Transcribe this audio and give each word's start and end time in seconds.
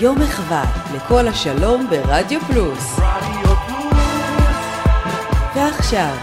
יום 0.00 0.18
מחווה 0.22 0.64
לכל 0.94 1.28
השלום 1.28 1.86
ברדיו 1.90 2.40
פלוס. 2.40 2.98
רדיו 2.98 3.56
פלוס. 3.66 3.94
ועכשיו, 5.54 6.14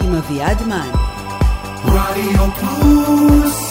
עם 0.00 0.14
אביעד 0.14 0.62
מן. 0.62 0.90
רדיו 1.84 2.50
פלוס. 2.60 3.67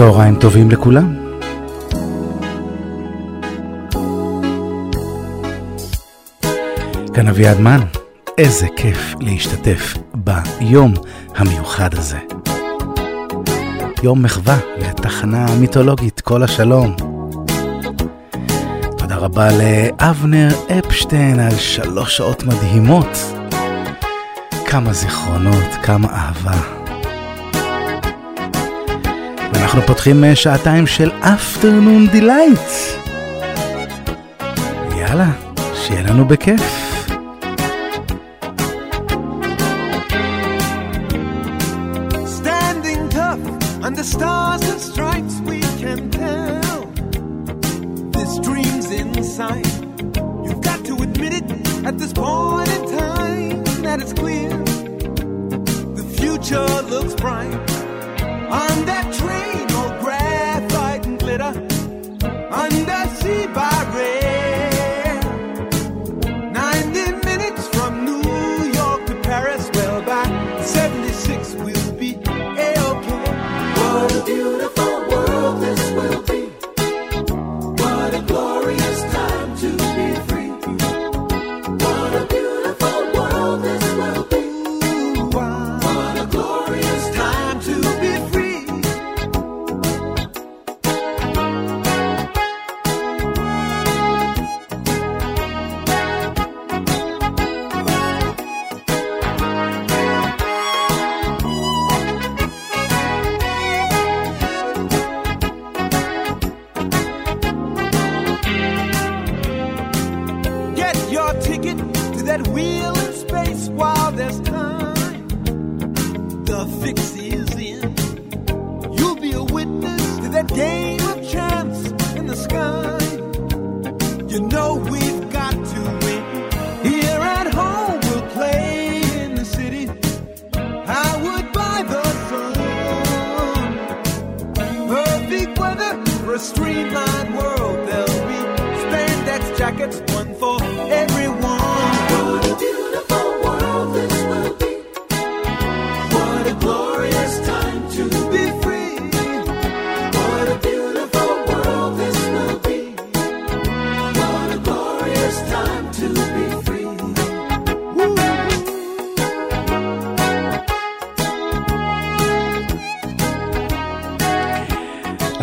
צהריים 0.00 0.36
טובים 0.38 0.70
לכולם. 0.70 1.16
כאן 7.14 7.28
אביעד 7.28 7.60
מן, 7.60 7.80
איזה 8.38 8.66
כיף 8.76 9.14
להשתתף 9.20 9.94
ביום 10.14 10.94
המיוחד 11.36 11.94
הזה. 11.94 12.18
יום 14.02 14.22
מחווה 14.22 14.58
לתחנה 14.78 15.46
המיתולוגית 15.46 16.20
כל 16.20 16.42
השלום. 16.42 16.96
תודה 18.98 19.16
רבה 19.16 19.48
לאבנר 19.52 20.48
אפשטיין 20.78 21.40
על 21.40 21.56
שלוש 21.56 22.16
שעות 22.16 22.42
מדהימות. 22.42 23.18
כמה 24.66 24.92
זיכרונות, 24.92 25.68
כמה 25.82 26.08
אהבה. 26.08 26.79
אנחנו 29.70 29.86
פותחים 29.86 30.24
אה, 30.24 30.36
שעתיים 30.36 30.86
של 30.86 31.10
afternoon 31.22 32.10
דילייט. 32.12 32.60
יאללה, 34.96 35.30
שיהיה 35.74 36.02
לנו 36.02 36.24
בכיף. 36.24 36.89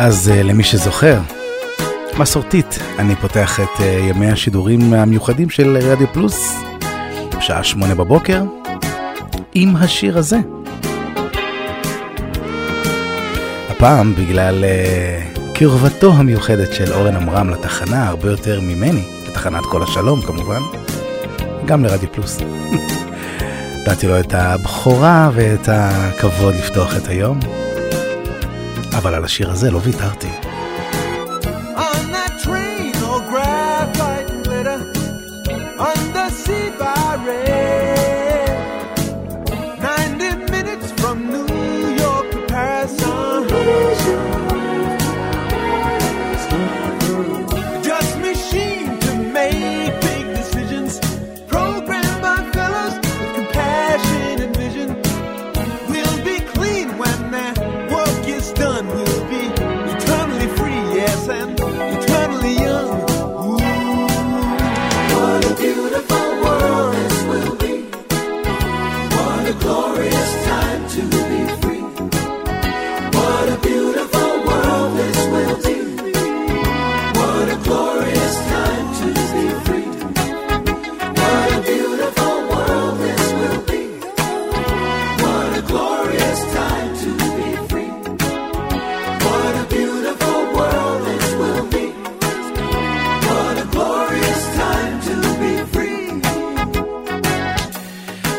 אז 0.08 0.30
אה, 0.34 0.42
למי 0.42 0.64
שזוכר, 0.64 1.20
מסורתית, 2.18 2.78
אני 2.98 3.16
פותח 3.16 3.60
את 3.60 3.80
אה, 3.80 3.86
ימי 3.86 4.30
השידורים 4.30 4.92
המיוחדים 4.94 5.50
של 5.50 5.76
רדיו 5.76 6.06
פלוס, 6.12 6.54
בשעה 7.38 7.64
שמונה 7.64 7.94
בבוקר, 7.94 8.42
עם 9.54 9.76
השיר 9.76 10.18
הזה. 10.18 10.38
הפעם, 13.68 14.14
בגלל 14.14 14.64
uh, 14.64 15.38
קרבתו 15.54 16.12
המיוחדת 16.12 16.72
של 16.72 16.92
אורן 16.92 17.16
עמרם 17.16 17.50
לתחנה, 17.50 18.08
הרבה 18.08 18.30
יותר 18.30 18.60
ממני, 18.60 19.02
לתחנת 19.28 19.62
כל 19.62 19.82
השלום 19.82 20.22
כמובן, 20.22 20.60
גם 21.66 21.84
לרדיו 21.84 22.12
פלוס. 22.12 22.38
נתתי 23.86 24.06
לו 24.06 24.20
את 24.20 24.34
הבכורה 24.34 25.30
ואת 25.34 25.68
הכבוד 25.72 26.54
לפתוח 26.54 26.96
את 26.96 27.08
היום. 27.08 27.67
אבל 28.98 29.14
על 29.14 29.24
השיר 29.24 29.50
הזה 29.50 29.70
לא 29.70 29.80
ויתרתי. 29.84 30.47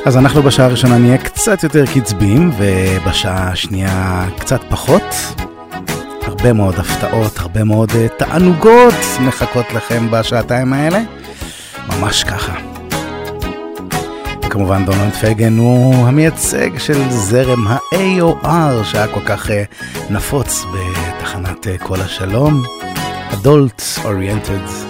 אז 0.09 0.17
אנחנו 0.17 0.43
בשעה 0.43 0.65
הראשונה 0.65 0.97
נהיה 0.97 1.17
קצת 1.17 1.63
יותר 1.63 1.85
קצביים, 1.85 2.51
ובשעה 2.57 3.47
השנייה 3.49 4.25
קצת 4.39 4.61
פחות. 4.69 5.03
הרבה 6.21 6.53
מאוד 6.53 6.75
הפתעות, 6.75 7.39
הרבה 7.39 7.63
מאוד 7.63 7.91
אה, 7.95 8.07
תענוגות 8.17 8.93
מחכות 9.21 9.65
לכם 9.73 10.11
בשעתיים 10.11 10.73
האלה. 10.73 11.01
ממש 11.87 12.23
ככה. 12.23 12.53
וכמובן 14.45 14.85
דונלד 14.85 15.13
פייגן 15.13 15.57
הוא 15.57 16.07
המייצג 16.07 16.77
של 16.77 17.09
זרם 17.09 17.67
ה-AOR 17.67 18.83
שהיה 18.83 19.07
כל 19.07 19.21
כך 19.25 19.51
אה, 19.51 19.63
נפוץ 20.09 20.65
בתחנת 20.73 21.67
אה, 21.67 21.77
כל 21.77 22.01
השלום. 22.01 22.63
Adult 23.31 23.99
Oriented 24.03 24.88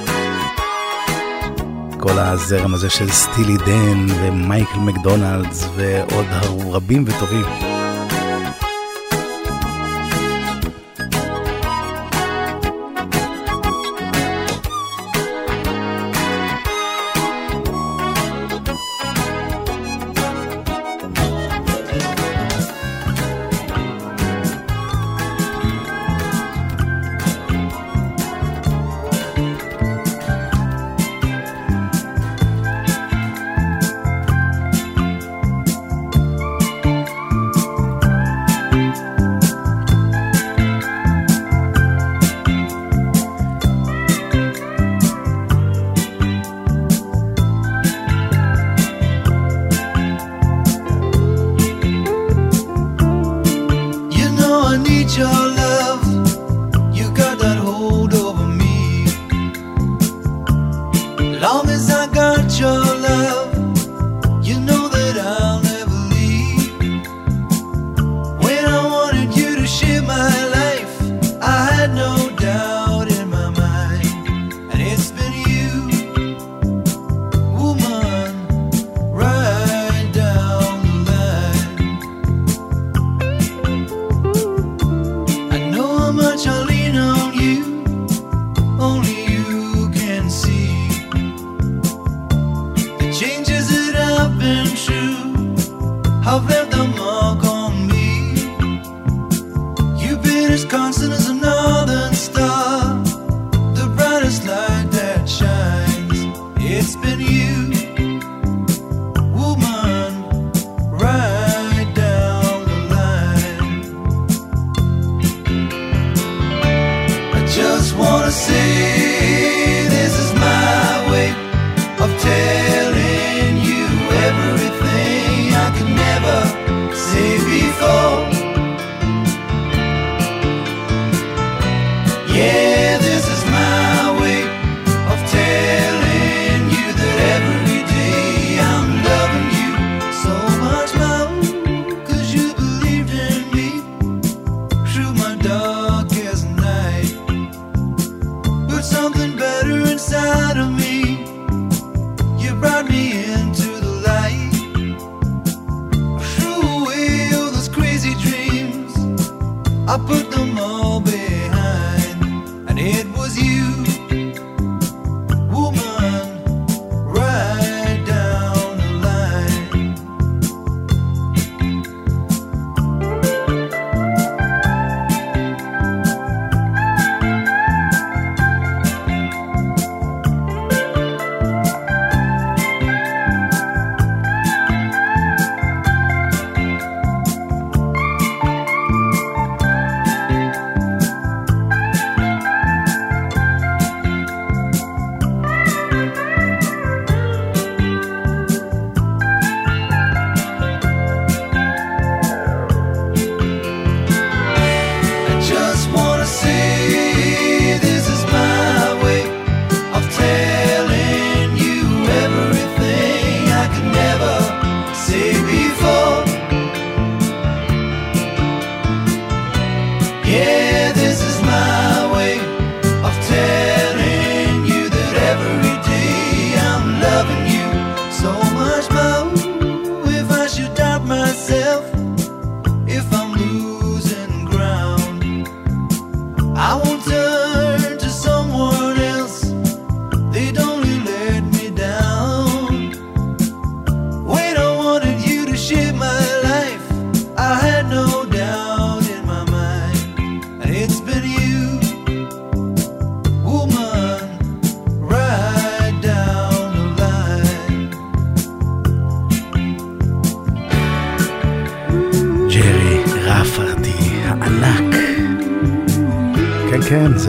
כל 2.13 2.19
הזרם 2.19 2.73
הזה 2.73 2.89
של 2.89 3.09
סטילי 3.09 3.57
דן 3.57 4.05
ומייקל 4.21 4.79
מקדונלדס 4.79 5.69
ועוד 5.75 6.25
רבים 6.71 7.05
וטובים. 7.07 7.68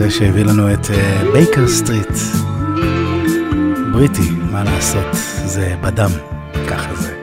שהביא 0.09 0.43
לנו 0.43 0.73
את 0.73 0.87
בייקר 1.33 1.65
uh, 1.65 1.67
סטריט. 1.67 2.09
בריטי, 3.91 4.31
מה 4.51 4.63
לעשות, 4.63 5.05
זה 5.45 5.75
בדם, 5.81 6.09
ככה 6.69 6.95
זה. 6.95 7.21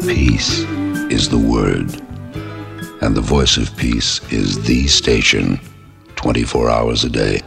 Peace 0.00 0.66
is 1.10 1.28
the 1.28 1.38
word. 1.38 2.02
And 3.00 3.14
the 3.16 3.22
voice 3.22 3.56
of 3.56 3.76
peace 3.76 4.20
is 4.30 4.58
the 4.66 4.86
station 4.88 5.58
24 6.16 6.70
hours 6.70 7.04
a 7.04 7.08
day. 7.08 7.40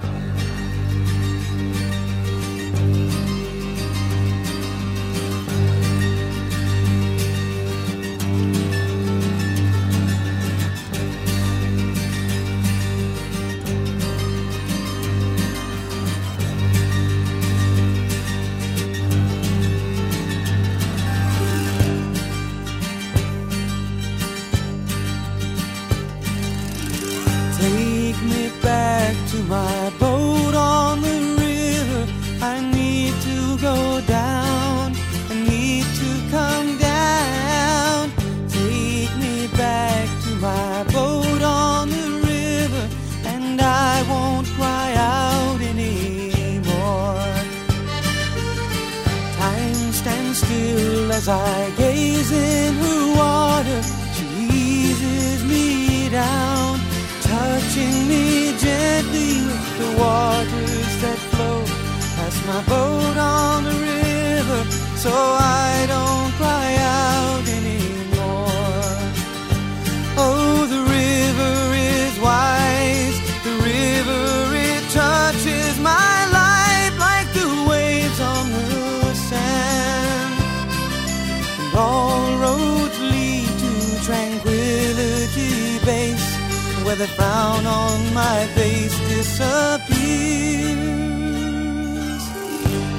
Where 86.96 87.08
the 87.08 87.14
frown 87.14 87.66
on 87.66 88.14
my 88.14 88.46
face 88.56 88.96
disappears. 89.10 89.84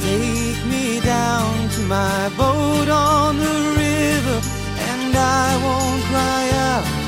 Take 0.03 0.67
me 0.67 1.01
down 1.01 1.69
to 1.71 1.81
my 1.83 2.29
boat 2.37 2.89
on 2.89 3.37
the 3.39 3.59
river, 3.85 4.41
and 4.91 5.17
I 5.17 5.57
won't 5.65 6.03
cry 6.11 6.51
out 6.71 7.04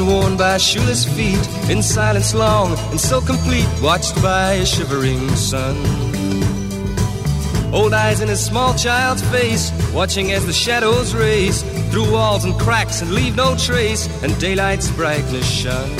and 0.00 0.08
worn 0.08 0.36
by 0.36 0.56
shoeless 0.56 1.04
feet, 1.04 1.70
in 1.70 1.82
silence 1.82 2.34
long 2.34 2.76
and 2.90 3.00
so 3.00 3.20
complete, 3.20 3.68
watched 3.82 4.14
by 4.22 4.52
a 4.52 4.66
shivering 4.66 5.28
sun. 5.36 5.76
Old 7.72 7.92
eyes 7.92 8.20
in 8.20 8.30
a 8.30 8.36
small 8.36 8.74
child's 8.74 9.22
face, 9.30 9.70
watching 9.92 10.32
as 10.32 10.46
the 10.46 10.52
shadows 10.52 11.14
race 11.14 11.62
through 11.90 12.10
walls 12.10 12.44
and 12.44 12.58
cracks 12.58 13.02
and 13.02 13.12
leave 13.12 13.36
no 13.36 13.56
trace, 13.56 14.08
and 14.22 14.38
daylight's 14.40 14.90
brightness 14.92 15.48
shone. 15.48 15.99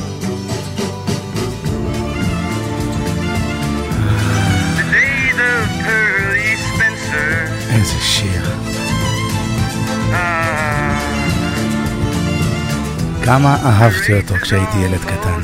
כמה 13.25 13.57
אהבתי 13.65 14.13
אותו 14.13 14.35
כשהייתי 14.41 14.77
ילד 14.77 14.99
קטן. 14.99 15.41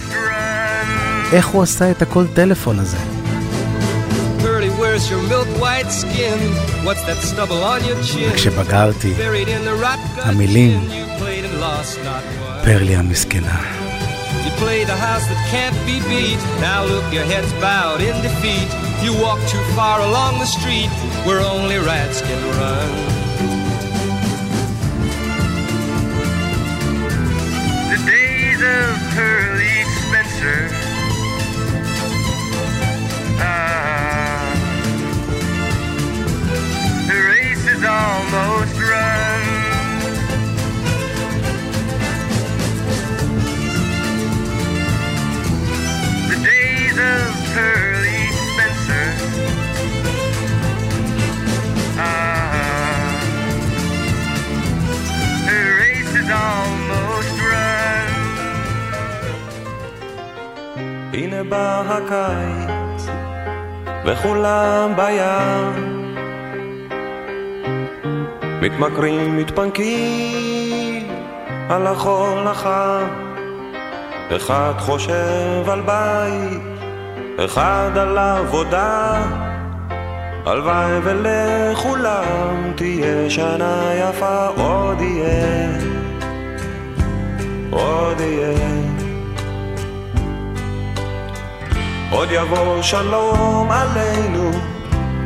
איך 1.33 1.47
הוא 1.47 1.63
עשה 1.63 1.91
את 1.91 2.01
הקול 2.01 2.27
טלפון 2.33 2.79
הזה? 2.79 2.97
וכשבגרתי, 8.31 9.13
המילים. 10.17 10.89
פרלי 12.63 12.95
המסכנה. 12.95 13.61
You 14.45 14.51
play 14.61 14.83
the 14.85 14.99
house 15.07 15.25
that 15.31 15.41
can't 15.51 15.77
be 15.89 15.97
beat. 16.09 16.39
Now 16.61 16.81
look, 16.91 17.05
your 17.17 17.25
head's 17.31 17.53
bowed 17.65 18.01
in 18.09 18.15
defeat. 18.27 18.69
You 19.05 19.11
walk 19.25 19.39
too 19.53 19.65
far 19.77 19.97
along 20.09 20.33
the 20.39 20.49
street 20.57 20.91
where 21.25 21.41
only 21.55 21.77
rats 21.91 22.19
can 22.27 22.41
run. 22.59 23.16
respect. 29.87 30.16
מתמכרים, 68.77 69.37
מתפנקים 69.37 71.07
על 71.69 71.87
החול 71.87 72.47
החם. 72.47 73.05
אחד 74.35 74.73
חושב 74.79 75.69
על 75.69 75.81
בית, 75.81 76.61
אחד 77.45 77.91
על 77.95 78.17
עבודה. 78.17 79.21
הלוואי 80.45 80.91
ולכולם 81.03 82.71
תהיה 82.75 83.29
שנה 83.29 83.91
יפה, 83.93 84.47
עוד 84.47 85.01
יהיה, 85.01 85.69
עוד 87.69 88.19
יהיה. 88.19 88.67
עוד 92.11 92.29
יבוא 92.31 92.81
שלום 92.81 93.67
עלינו, 93.71 94.51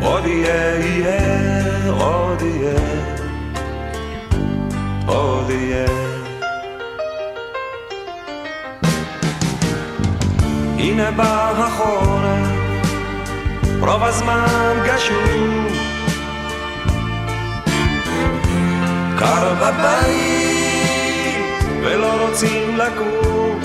עוד 0.01 0.25
יהיה, 0.25 0.75
יהיה, 0.75 1.91
עוד 1.91 2.41
יהיה, 2.41 3.20
הנה 10.91 11.11
בא 11.11 11.51
החורף, 11.57 12.47
רוב 13.79 14.03
הזמן 14.03 14.73
גשום. 14.85 15.67
קר 19.19 19.53
בבית, 19.53 21.35
ולא 21.81 22.27
רוצים 22.27 22.77
לקום. 22.77 23.59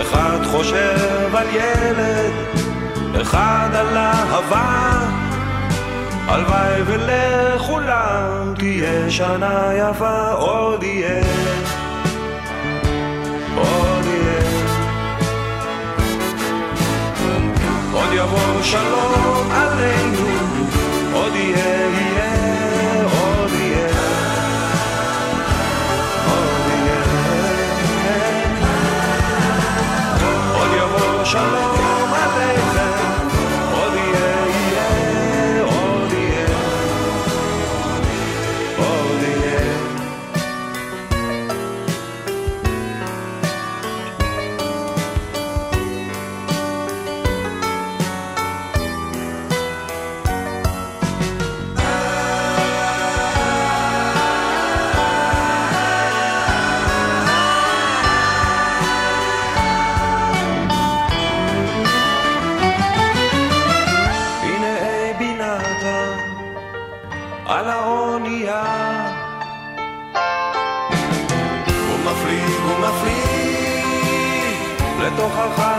אחד 0.00 0.38
חושב 0.50 1.34
על 1.34 1.46
ילד, 1.54 2.32
אחד 3.20 3.68
על 3.74 3.96
אהבה. 3.96 5.15
הלוואי 6.28 6.82
ולכולם 6.86 8.54
תהיה 8.58 9.10
שנה 9.10 9.70
יפה, 9.74 10.30
עוד 10.32 10.82
יהיה, 10.82 11.22
עוד 13.56 14.04
יהיה. 14.04 14.36
עוד 17.92 18.08
יבוא 18.12 18.62
שלום 18.62 19.50
עלינו, 19.52 20.28
עוד 21.12 21.34
יהיה, 21.34 21.90
יהיה, 21.90 22.35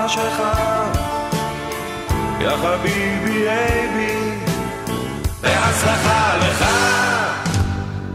החשיכה 0.07 0.91
יא 2.39 2.49
חביבי 2.49 3.47
אייבי. 3.47 4.37
בהצלחה 5.41 6.37
לך. 6.37 6.65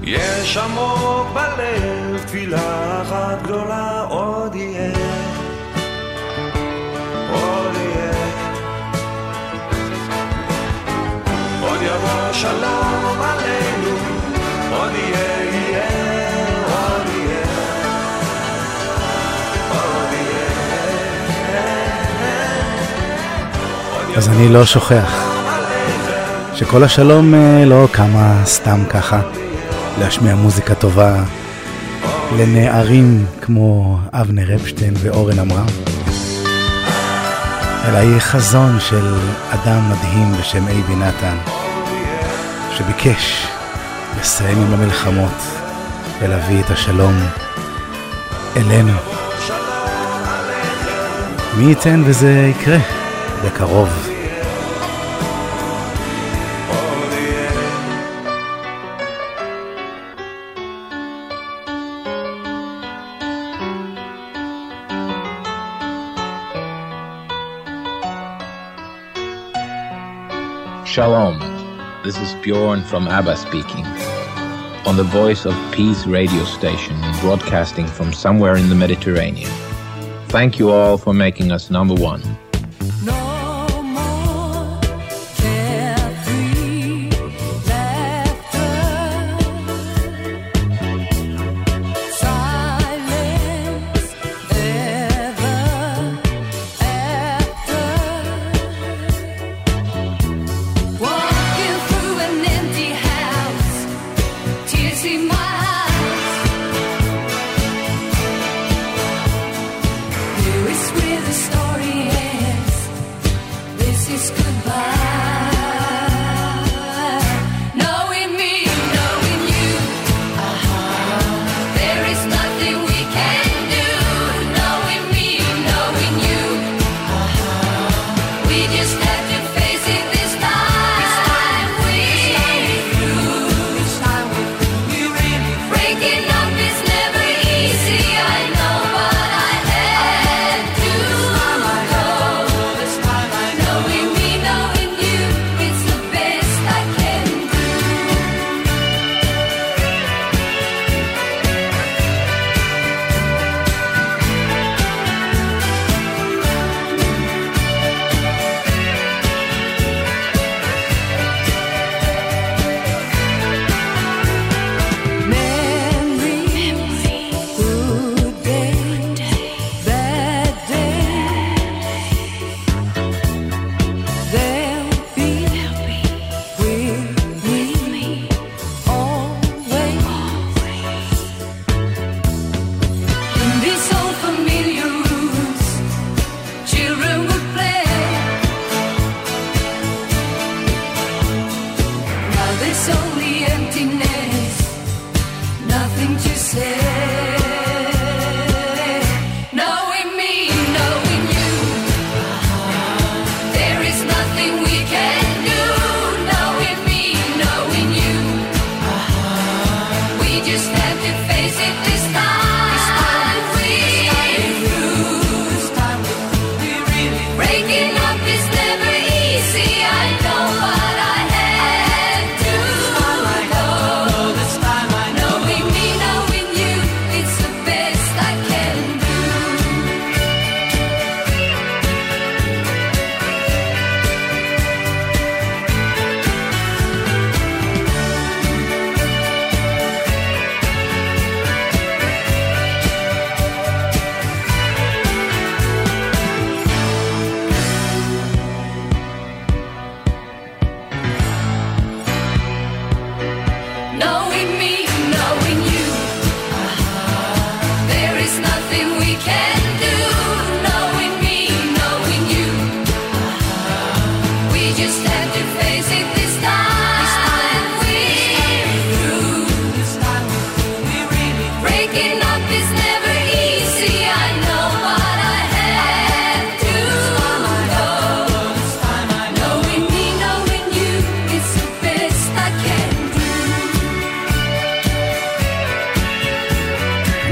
יש 0.03 0.57
עמוק 0.57 1.27
בלב 1.35 2.23
תפילה 2.27 3.03
אחת 3.03 3.43
גדולה 3.43 4.01
עוד 4.09 4.55
יהיה. 4.55 4.93
עוד 7.33 7.75
יהיה. 7.75 8.13
עוד 11.61 11.83
יבוא 11.83 12.33
שלום 12.33 13.21
עלינו, 13.21 13.42
אז 24.17 24.29
אני 24.29 24.49
לא 24.49 24.65
שוכח 24.65 25.33
שכל 26.55 26.85
השלום 26.85 27.35
אה, 27.35 27.65
לא 27.65 27.89
קמה 27.93 28.43
סתם 28.45 28.85
ככה 28.91 29.21
להשמיע 29.99 30.35
מוזיקה 30.35 30.75
טובה 30.75 31.23
לנערים 32.39 33.27
כמו 33.41 33.99
אבנר 34.13 34.55
אפשטיין 34.55 34.95
ואורן 34.99 35.39
עמרם, 35.39 35.67
אלא 37.89 37.99
היא 37.99 38.19
חזון 38.19 38.81
של 38.81 39.15
אדם 39.51 39.91
מדהים 39.91 40.33
בשם 40.41 40.69
אייבי 40.69 40.95
נתן, 40.95 41.37
שביקש 42.77 43.47
לסיים 44.21 44.59
עם 44.59 44.75
המלחמות 44.75 45.43
ולהביא 46.21 46.61
את 46.61 46.71
השלום 46.71 47.15
אלינו. 48.57 48.99
מי 51.57 51.65
ייתן 51.65 52.03
וזה 52.07 52.51
יקרה 52.51 53.02
בקרוב. 53.44 54.10
Shalom. 70.98 71.38
This 72.04 72.18
is 72.18 72.34
Bjorn 72.42 72.82
from 72.84 73.08
ABBA 73.08 73.38
speaking. 73.38 73.86
On 74.88 74.96
the 74.96 75.04
Voice 75.04 75.46
of 75.46 75.54
Peace 75.72 76.08
radio 76.08 76.44
station, 76.46 77.00
broadcasting 77.22 77.86
from 77.86 78.14
somewhere 78.14 78.56
in 78.56 78.68
the 78.68 78.74
Mediterranean. 78.74 79.52
Thank 80.30 80.58
you 80.58 80.72
all 80.72 80.98
for 80.98 81.14
making 81.14 81.52
us 81.52 81.70
number 81.70 81.94
one. 81.94 82.24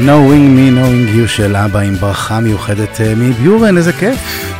Knowing 0.06 0.56
me, 0.56 0.70
knowing 0.70 1.16
you 1.16 1.28
של 1.28 1.56
אבא 1.56 1.80
עם 1.80 1.94
ברכה 1.94 2.40
מיוחדת 2.40 3.00
אה, 3.00 3.12
מביורן, 3.16 3.76
איזה 3.76 3.92
כיף. 3.92 4.54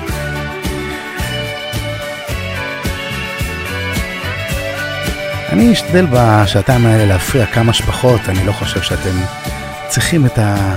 אני 5.53 5.73
אשתדל 5.73 6.07
בשעתיים 6.11 6.87
האלה 6.87 7.05
להפריע 7.07 7.47
כמה 7.47 7.73
שפחות, 7.73 8.21
אני 8.29 8.47
לא 8.47 8.53
חושב 8.53 8.83
שאתם 8.83 9.17
צריכים 9.89 10.27
את 10.27 10.39
ה... 10.39 10.75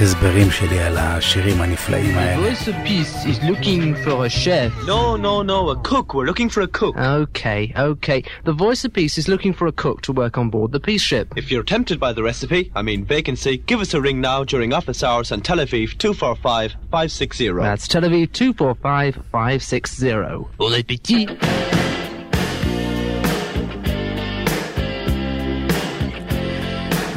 ההסברים 0.00 0.50
שלי 0.50 0.80
על 0.80 0.96
השירים 0.98 1.60
הנפלאים 1.60 2.18
האלה. 2.18 2.36
The 2.36 2.40
voice 2.54 2.68
of 2.68 2.74
peace 2.84 3.24
is 3.24 3.38
looking 3.50 3.94
for 4.04 4.26
a 4.26 4.28
chef. 4.28 4.70
No, 4.86 5.16
no, 5.16 5.42
no, 5.42 5.70
a 5.70 5.76
cook. 5.90 6.12
We're 6.14 6.26
looking 6.30 6.50
for 6.50 6.60
a 6.60 6.68
cook. 6.80 6.94
Okay, 6.96 7.72
okay. 7.92 8.20
The 8.44 8.52
voice 8.64 8.84
of 8.86 8.90
peace 8.92 9.16
is 9.20 9.26
looking 9.32 9.54
for 9.58 9.66
a 9.66 9.72
cook 9.84 9.98
to 10.06 10.10
work 10.22 10.34
on 10.40 10.46
board 10.54 10.68
the 10.76 10.82
peace 10.88 11.04
ship. 11.10 11.26
If 11.42 11.46
you're 11.50 11.66
tempted 11.74 11.98
by 12.06 12.12
the 12.16 12.22
recipe, 12.30 12.62
I 12.80 12.82
mean 12.88 13.00
vacancy, 13.16 13.54
give 13.70 13.80
us 13.84 13.90
a 13.98 14.00
ring 14.06 14.18
now 14.20 14.40
during 14.52 14.70
office 14.80 15.00
hours 15.08 15.28
on 15.32 15.38
Tel 15.48 15.60
Aviv 15.64 15.88
245-560. 15.96 17.62
That's 17.68 17.86
Tel 17.92 18.04
Aviv 18.08 18.26
245-560. 18.40 20.44
Bon 20.58 20.72
appétit! 20.80 21.28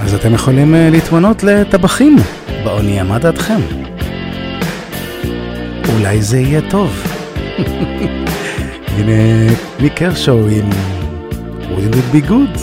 אז 0.01 0.15
אתם 0.15 0.33
יכולים 0.33 0.75
להתמנות 0.91 1.43
לטבחים 1.43 2.15
באונייה, 2.63 3.03
מה 3.03 3.19
דעתכם? 3.19 3.61
אולי 5.93 6.21
זה 6.21 6.39
יהיה 6.39 6.61
טוב. 6.69 7.03
הנה 8.87 9.51
מיקר 9.79 10.09
קרשו 10.09 10.47
עם 10.47 10.69
wouldn't 11.61 11.95
it 11.95 12.15
be 12.15 12.29
good? 12.29 12.59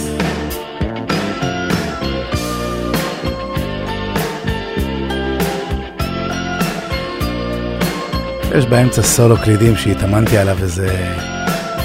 יש 8.58 8.66
באמצע 8.66 9.02
סולו 9.02 9.36
קלידים 9.36 9.76
שהתאמנתי 9.76 10.38
עליו 10.38 10.56
איזה 10.62 10.88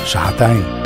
שעתיים. 0.06 0.81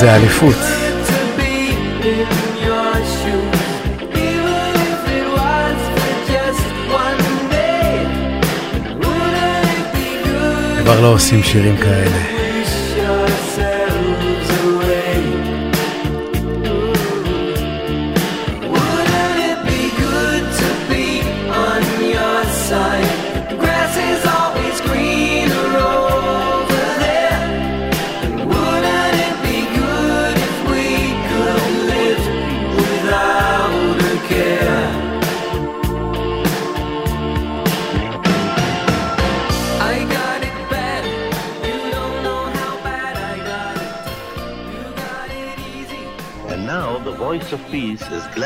זה 0.00 0.14
אליפות. 0.14 0.54
כבר 10.82 11.00
לא 11.00 11.12
עושים 11.12 11.42
שירים 11.42 11.76
כאלה. 11.76 12.29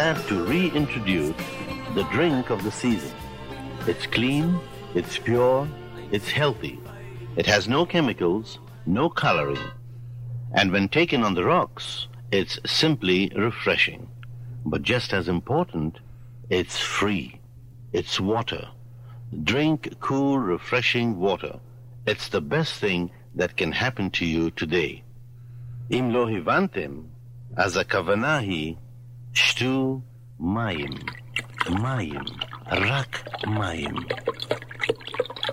glad 0.04 0.28
to 0.28 0.44
reintroduce 0.44 1.34
the 1.94 2.02
drink 2.12 2.50
of 2.50 2.62
the 2.62 2.70
season. 2.70 3.10
It's 3.86 4.06
clean, 4.06 4.60
it's 4.94 5.16
pure, 5.16 5.66
it's 6.12 6.30
healthy. 6.30 6.78
It 7.36 7.46
has 7.46 7.68
no 7.68 7.86
chemicals, 7.86 8.58
no 8.84 9.08
coloring. 9.08 9.66
And 10.52 10.70
when 10.72 10.88
taken 10.90 11.24
on 11.24 11.32
the 11.32 11.44
rocks, 11.44 12.06
it's 12.30 12.58
simply 12.66 13.32
refreshing. 13.34 14.06
But 14.66 14.82
just 14.82 15.14
as 15.14 15.26
important, 15.26 16.00
it's 16.50 16.78
free. 16.78 17.40
It's 17.94 18.20
water. 18.20 18.68
Drink 19.42 19.96
cool, 20.00 20.38
refreshing 20.38 21.18
water. 21.18 21.60
It's 22.06 22.28
the 22.28 22.42
best 22.42 22.74
thing 22.74 23.10
that 23.34 23.56
can 23.56 23.72
happen 23.72 24.10
to 24.18 24.26
you 24.26 24.50
today. 24.50 25.02
Im 25.88 26.12
lo 26.12 26.26
as 27.56 27.76
a 27.76 27.84
kavanahi 27.86 28.76
Știu 29.34 30.04
Maim, 30.36 30.94
Maim, 31.82 32.24
Rak 32.70 33.22
Maim. 33.46 34.06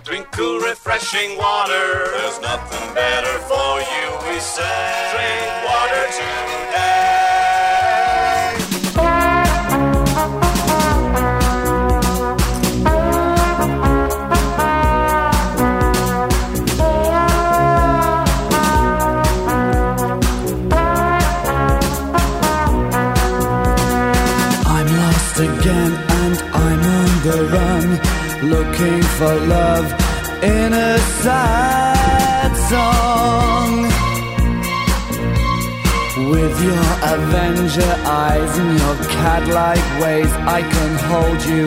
Twinkle 0.04 0.60
refreshing 0.60 1.36
water, 1.36 2.06
there's 2.16 2.40
nothing 2.40 2.94
better 2.94 3.38
for 3.50 3.80
you, 3.80 4.06
we 4.26 4.38
say. 4.38 5.10
Drink 5.12 5.50
water 5.66 6.04
today. 6.18 7.41
Looking 28.42 29.02
for 29.18 29.34
love 29.58 29.86
in 30.42 30.72
a 30.72 30.98
sad 31.22 32.50
song. 32.70 33.70
With 36.30 36.56
your 36.62 36.86
Avenger 37.14 37.94
eyes 38.04 38.58
and 38.58 38.78
your 38.80 38.96
cat-like 39.20 39.88
ways, 40.02 40.32
I 40.58 40.60
can 40.74 40.92
hold 41.10 41.40
you. 41.52 41.64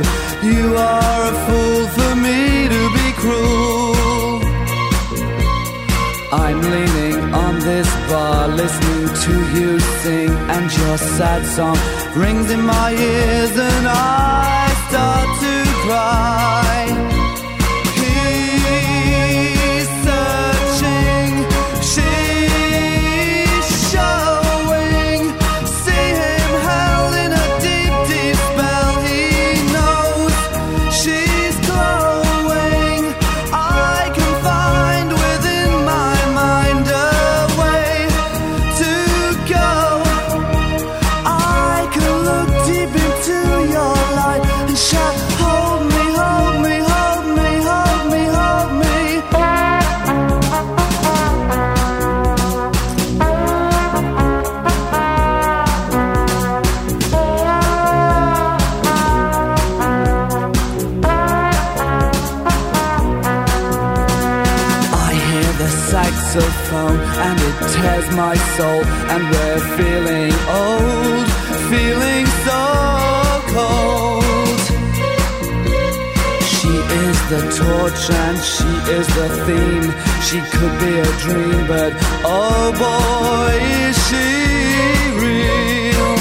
You 0.52 0.76
are 0.76 1.22
a 1.32 1.36
fool 1.46 1.88
for 1.98 2.14
me 2.26 2.68
to 2.74 2.82
be 2.98 3.08
cruel. 3.22 3.96
I'm 6.32 6.60
leaning 6.62 7.34
on 7.34 7.60
this 7.60 7.90
bar, 8.10 8.48
listening 8.50 9.08
to 9.26 9.34
you 9.58 9.80
sing, 10.04 10.32
and 10.56 10.66
your 10.78 10.98
sad 10.98 11.46
song 11.56 11.78
rings 12.16 12.50
in 12.52 12.62
my 12.62 12.92
ears, 12.92 13.52
and 13.52 13.88
I 13.88 14.74
start 14.88 15.30
to 15.44 15.45
cry. 15.86 16.85
Soul, 68.58 68.82
and 69.12 69.22
we're 69.32 69.64
feeling 69.78 70.34
old, 70.64 71.28
feeling 71.72 72.26
so 72.48 72.62
cold. 73.56 74.60
She 76.56 76.74
is 77.04 77.18
the 77.32 77.42
torch 77.60 78.04
and 78.24 78.38
she 78.54 78.72
is 78.98 79.08
the 79.20 79.30
theme. 79.46 79.90
She 80.28 80.40
could 80.56 80.76
be 80.86 80.94
a 81.08 81.12
dream, 81.24 81.60
but 81.68 81.92
oh 82.24 82.66
boy, 82.86 83.54
is 83.84 83.96
she 84.08 84.28
real. 85.26 86.12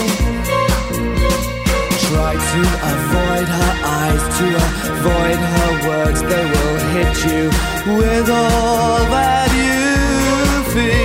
Try 2.07 2.33
to 2.51 2.61
avoid 2.95 3.49
her 3.59 3.75
eyes, 4.01 4.23
to 4.39 4.47
avoid 4.91 5.39
her 5.55 5.73
words. 5.89 6.21
They 6.31 6.45
will 6.53 6.79
hit 6.95 7.15
you 7.31 7.45
with 7.99 8.29
all 8.29 8.99
that 9.15 9.49
you 9.63 10.73
feel. 10.73 11.04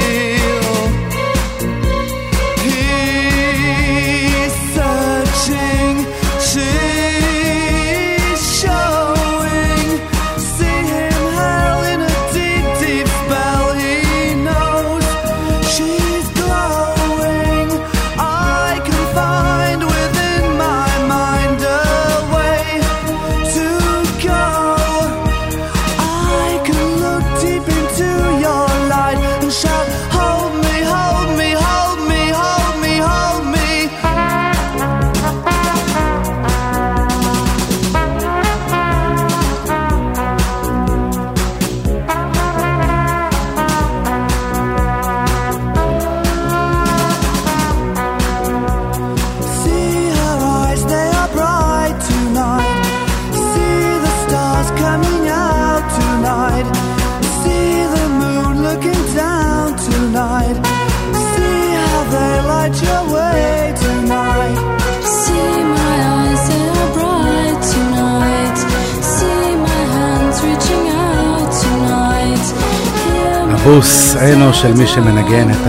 הבוס 73.79 74.15
אינו 74.15 74.53
של 74.53 74.73
מי 74.73 74.87
שמנגן 74.87 75.51
את 75.51 75.67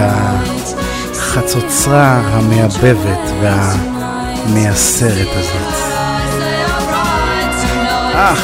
החצוצרה 1.15 2.21
המייבבת 2.25 3.33
והמייסרת 3.41 5.29
הזאת. 5.37 5.75
אך, 8.15 8.41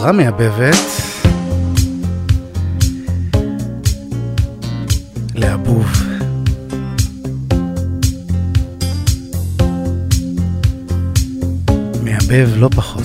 יצרה 0.00 0.12
מייבבת. 0.12 0.74
לאבוב. 5.34 5.86
מייבב 12.02 12.48
לא 12.56 12.68
פחות. 12.68 12.99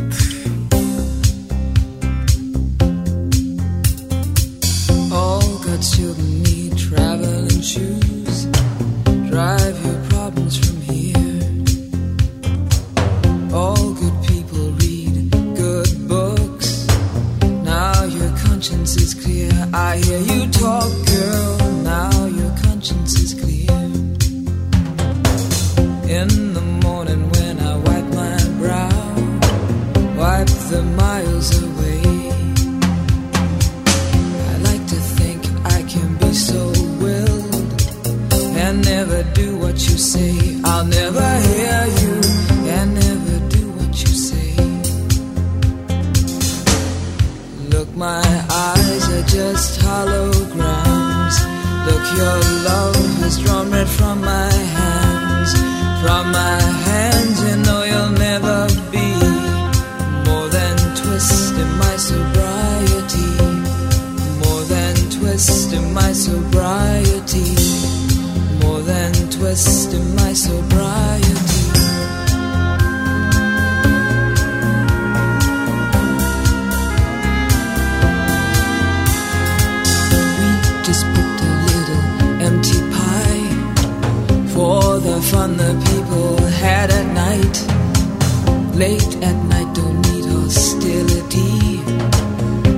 Late 88.77 89.15
at 89.23 89.37
night, 89.45 89.73
don't 89.73 90.01
need 90.01 90.25
hostility. 90.25 91.79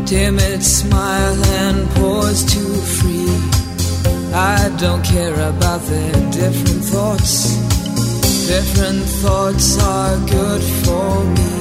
Timid 0.06 0.64
smile 0.64 1.44
and 1.64 1.90
pause 1.96 2.46
too 2.46 2.76
free. 2.98 3.34
I 4.32 4.70
don't 4.78 5.04
care 5.04 5.34
about 5.34 5.82
their 5.82 6.14
different 6.30 6.84
thoughts. 6.86 7.56
Different 8.46 9.06
thoughts 9.22 9.82
are 9.82 10.20
good 10.28 10.62
for 10.86 11.24
me. 11.36 11.54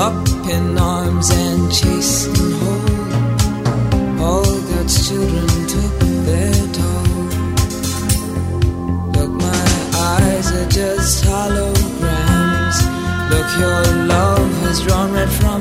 Up 0.00 0.26
in 0.50 0.76
arms 0.76 1.30
and 1.30 1.72
chasing 1.72 2.52
home. 2.62 4.20
All 4.20 4.60
God's 4.70 5.08
children 5.08 5.46
took 5.68 5.98
their 6.26 6.66
toll. 6.78 7.28
Look, 9.14 9.30
my 9.30 9.62
eyes 10.18 10.50
are 10.50 10.68
just 10.68 11.24
hollow 11.24 11.59
your 13.58 13.82
love 14.06 14.52
has 14.64 14.82
drawn 14.82 15.12
red 15.12 15.30
from 15.30 15.59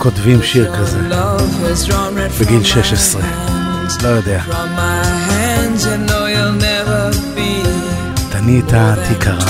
כותבים 0.00 0.42
שיר 0.42 0.76
כזה? 0.76 0.98
בגיל 2.40 2.64
16. 2.64 3.22
לא 4.02 4.08
יודע. 4.08 4.42
תנית 8.30 8.64
תיקרה. 9.08 9.44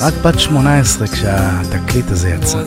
רק 0.00 0.14
בת 0.24 0.40
18 0.40 1.08
כשהתקליט 1.08 2.10
הזה 2.10 2.28
יצא. 2.28 2.58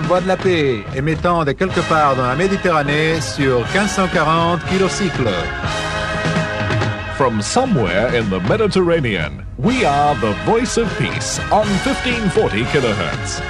La 0.00 0.06
voie 0.06 0.20
de 0.20 0.28
la 0.28 0.36
paix, 0.36 0.84
émettant 0.94 1.44
de 1.44 1.50
quelque 1.50 1.80
part 1.88 2.14
dans 2.14 2.26
la 2.26 2.36
Méditerranée 2.36 3.20
sur 3.20 3.66
1540 3.72 4.64
kilocycles. 4.66 5.28
From 7.16 7.42
somewhere 7.42 8.14
in 8.14 8.30
the 8.30 8.40
Mediterranean, 8.48 9.44
we 9.58 9.84
are 9.84 10.14
the 10.20 10.34
voice 10.46 10.78
of 10.78 10.86
peace 10.98 11.40
on 11.50 11.66
1540 11.82 12.62
kilohertz. 12.66 13.40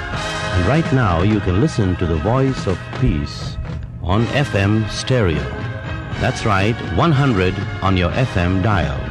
And 0.55 0.65
right 0.65 0.91
now 0.91 1.21
you 1.21 1.39
can 1.41 1.61
listen 1.61 1.95
to 1.97 2.07
the 2.07 2.17
voice 2.23 2.65
of 2.65 2.79
peace 2.99 3.55
on 4.01 4.25
FM 4.33 4.89
stereo. 4.89 5.45
That's 6.19 6.47
right, 6.47 6.75
100 6.97 7.53
on 7.83 7.95
your 7.95 8.09
FM 8.09 8.63
dial. 8.63 9.08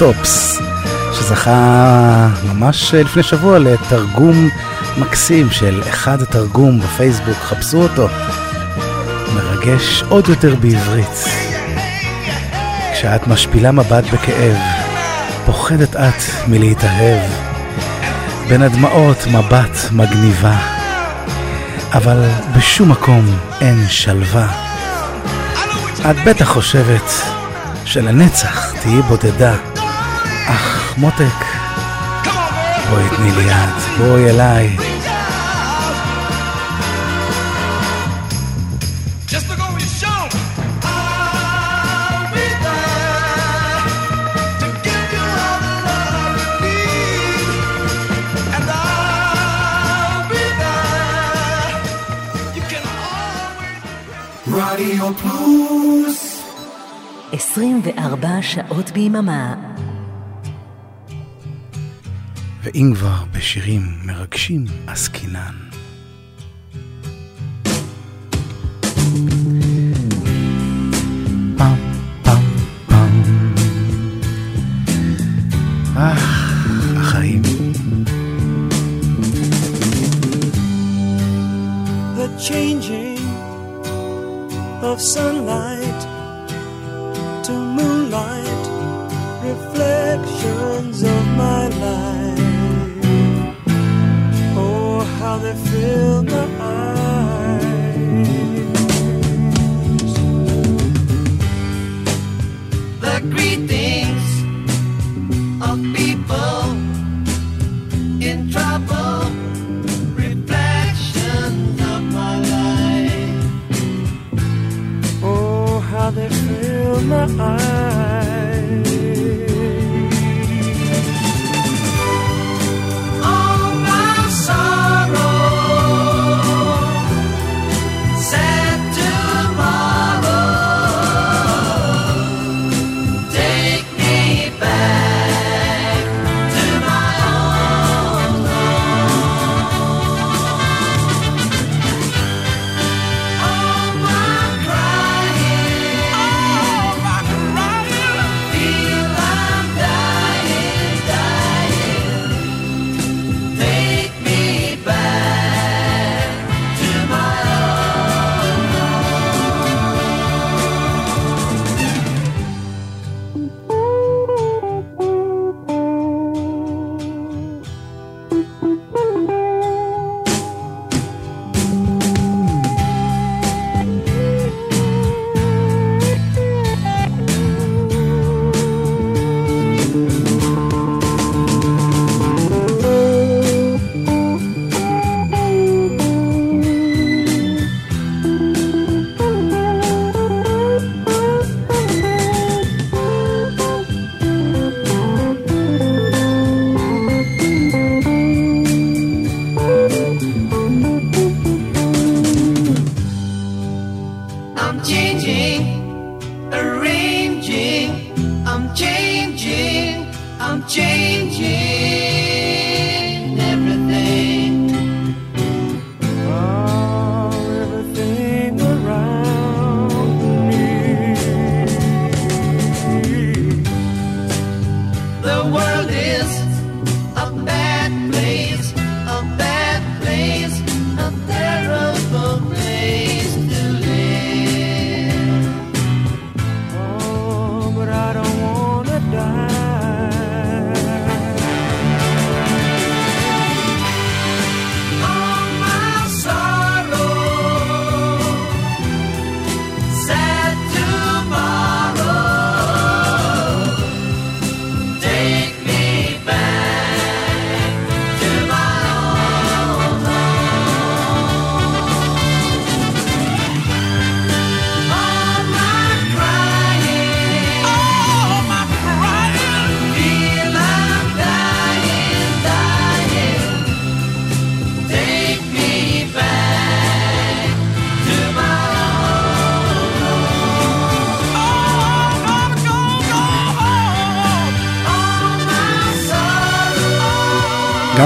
טופס, 0.00 0.60
שזכה 1.12 2.28
ממש 2.44 2.94
לפני 2.94 3.22
שבוע 3.22 3.58
לתרגום 3.58 4.48
מקסים 4.98 5.50
של 5.50 5.82
אחד 5.88 6.22
התרגום 6.22 6.80
בפייסבוק, 6.80 7.36
חפשו 7.36 7.82
אותו. 7.82 8.08
מרגש 9.34 10.02
עוד 10.08 10.28
יותר 10.28 10.54
בעברית. 10.54 11.24
כשאת 12.92 13.26
משפילה 13.26 13.72
מבט 13.72 14.04
בכאב, 14.12 14.56
פוחדת 15.46 15.96
את 15.96 16.48
מלהתאהב. 16.48 17.30
בין 18.48 18.62
הדמעות 18.62 19.26
מבט 19.26 19.92
מגניבה, 19.92 20.56
אבל 21.92 22.28
בשום 22.56 22.90
מקום 22.90 23.26
אין 23.60 23.84
שלווה. 23.88 24.48
את 26.10 26.16
בטח 26.26 26.48
חושבת 26.48 27.10
שלנצח 27.84 28.72
תהיי 28.82 29.02
בודדה, 29.02 29.69
מותק, 30.98 31.44
בואי 32.90 33.04
תני 33.16 33.30
לי 33.30 33.42
יד, 33.42 33.98
בואי 33.98 34.30
אליי. 34.30 34.76
רדיו 54.52 55.14
פלוס 55.14 56.42
24 57.32 58.28
שעות 58.42 58.90
ביממה. 58.90 59.69
ואם 62.74 62.92
כבר 62.94 63.24
בשירים 63.32 63.82
מרגשים 64.04 64.64
עסקינן. 64.86 65.69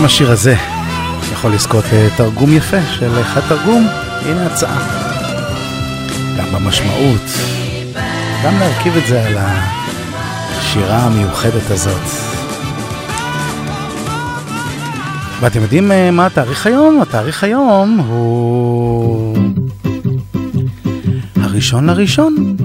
גם 0.05 0.09
השיר 0.09 0.31
הזה 0.31 0.55
יכול 1.33 1.53
לזכות 1.53 1.85
לתרגום 1.93 2.53
יפה 2.53 2.77
של 2.99 3.21
אחד 3.21 3.41
תרגום, 3.49 3.87
הנה 4.23 4.47
הצעה. 4.47 4.79
גם 6.39 6.45
במשמעות, 6.55 7.21
גם 8.45 8.59
להרכיב 8.59 8.97
את 8.97 9.07
זה 9.07 9.27
על 9.27 9.35
השירה 9.39 10.99
המיוחדת 10.99 11.71
הזאת. 11.71 12.03
ואתם 15.41 15.63
יודעים 15.63 15.93
אה, 15.93 16.11
מה 16.11 16.27
התאריך 16.27 16.67
היום? 16.67 17.03
התאריך 17.03 17.45
היום 17.45 17.99
הוא... 17.99 19.37
הראשון 21.37 21.87
לראשון. 21.87 22.57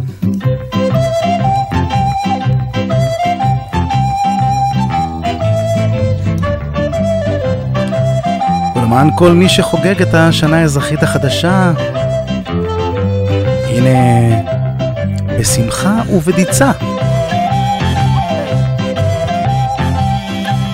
ולמען 8.90 9.10
כל 9.16 9.32
מי 9.32 9.50
שחוגג 9.50 10.02
את 10.02 10.14
השנה 10.14 10.58
האזרחית 10.58 11.04
החדשה, 11.04 11.72
הנה 13.68 14.36
בשמחה 15.40 16.02
ובדיצה. 16.10 16.72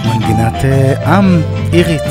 מנגינת 0.06 0.66
אה, 0.66 1.16
עם 1.16 1.42
אירית 1.74 2.02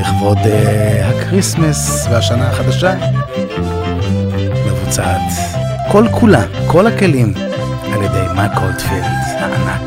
לכבוד 0.00 0.38
אה, 0.38 1.08
הקריסמס 1.08 2.06
והשנה 2.10 2.48
החדשה 2.48 2.94
מבוצעת 4.66 5.32
כל 5.92 6.06
כולה, 6.10 6.42
כל 6.66 6.86
הכלים 6.86 7.32
על 7.92 8.02
ידי 8.02 8.24
מייק 8.34 8.52
אולדפילד 8.56 9.04
הענק. 9.38 9.77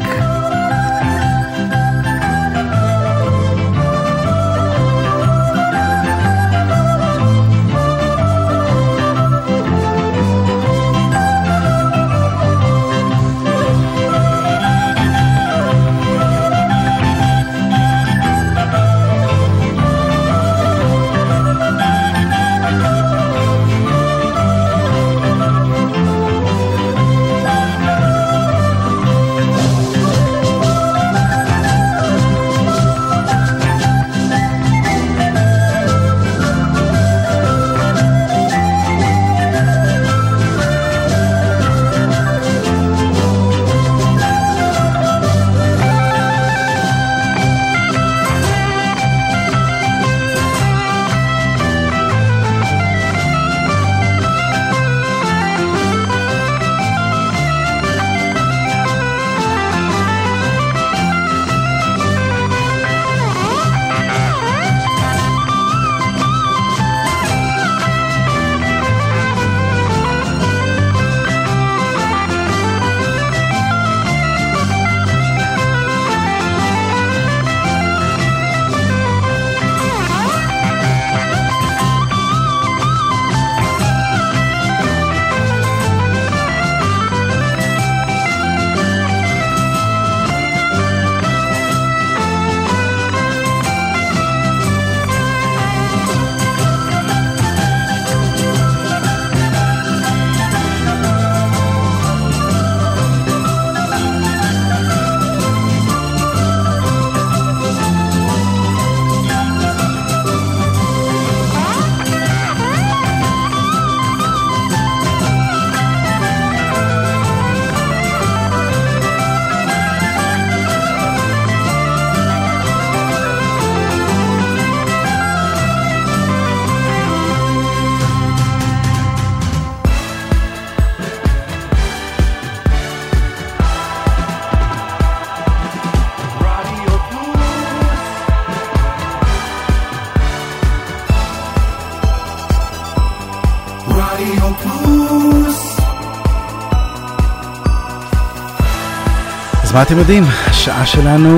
מה 149.73 149.81
אתם 149.83 149.97
יודעים? 149.97 150.23
השעה 150.47 150.85
שלנו 150.85 151.29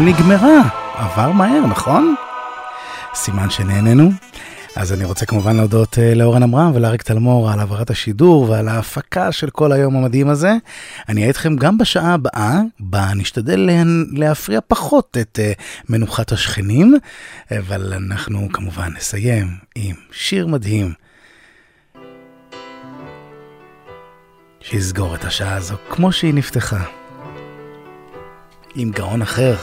נגמרה. 0.00 0.60
עבר 0.94 1.32
מהר, 1.32 1.66
נכון? 1.66 2.14
סימן 3.14 3.50
שנהננו. 3.50 4.10
אז 4.76 4.92
אני 4.92 5.04
רוצה 5.04 5.26
כמובן 5.26 5.56
להודות 5.56 5.98
אה, 5.98 6.14
לאורן 6.14 6.42
עמרם 6.42 6.70
ולאריק 6.74 7.02
תלמור 7.02 7.50
על 7.50 7.58
העברת 7.60 7.90
השידור 7.90 8.50
ועל 8.50 8.68
ההפקה 8.68 9.32
של 9.32 9.50
כל 9.50 9.72
היום 9.72 9.96
המדהים 9.96 10.28
הזה. 10.28 10.52
אני 11.08 11.20
אהיה 11.20 11.28
איתכם 11.28 11.56
גם 11.56 11.78
בשעה 11.78 12.14
הבאה, 12.14 12.60
בה 12.80 13.14
נשתדל 13.14 13.60
לה- 13.60 13.82
להפריע 14.12 14.60
פחות 14.68 15.16
את 15.20 15.38
אה, 15.42 15.52
מנוחת 15.88 16.32
השכנים, 16.32 16.94
אבל 17.58 17.92
אנחנו 17.92 18.48
כמובן 18.52 18.88
נסיים 18.96 19.46
עם 19.74 19.94
שיר 20.12 20.46
מדהים. 20.46 20.92
שיסגור 24.60 25.14
את 25.14 25.24
השעה 25.24 25.54
הזו 25.54 25.74
כמו 25.90 26.12
שהיא 26.12 26.34
נפתחה. 26.34 26.84
עם 28.76 28.90
גאון 28.90 29.22
אחר. 29.22 29.54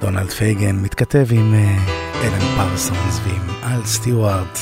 דונלד 0.00 0.30
פייגן 0.30 0.76
מתכתב 0.76 1.26
עם 1.30 1.54
אה, 1.54 1.76
אלן 2.22 2.56
פרסונס 2.56 3.20
ועם 3.24 3.42
אל 3.62 3.84
סטיוארט. 3.84 4.58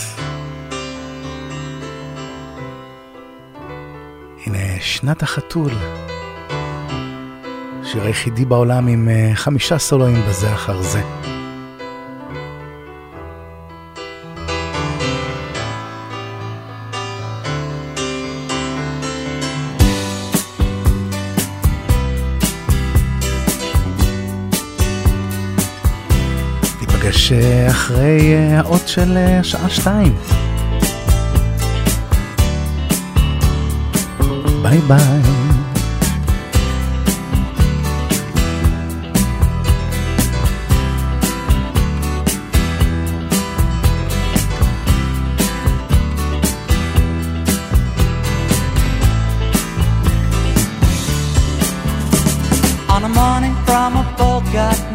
הנה 4.47 4.81
שנת 4.81 5.23
החתול. 5.23 5.71
שיר 7.85 8.03
היחידי 8.03 8.45
בעולם 8.45 8.87
עם 8.87 9.09
אה, 9.09 9.31
חמישה 9.35 9.79
סולואים 9.79 10.23
בזה 10.29 10.55
אחר 10.55 10.83
זה. 10.83 11.03
ניפגש 27.26 27.32
אה, 27.32 27.68
אחרי 27.68 28.34
אה, 28.34 28.60
האות 28.60 28.88
של 28.88 29.18
אה, 29.18 29.44
שעה 29.44 29.70
שתיים. 29.70 30.16
ביי 34.62 34.78
ביי. 34.78 35.22
On 52.90 53.04
a 53.04 53.10
morning 53.10 53.56
from 53.66 53.96
a 53.98 54.04
Bogart 54.18 54.82
movie 54.92 54.95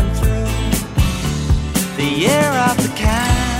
the 2.01 2.07
year 2.07 2.51
of 2.67 2.75
the 2.77 2.91
cat. 2.95 3.50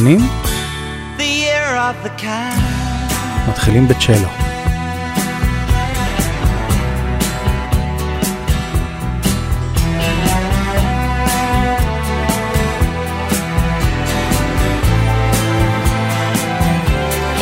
האולפנים. 0.00 0.20
מתחילים 3.48 3.88
בצ'לו. 3.88 4.28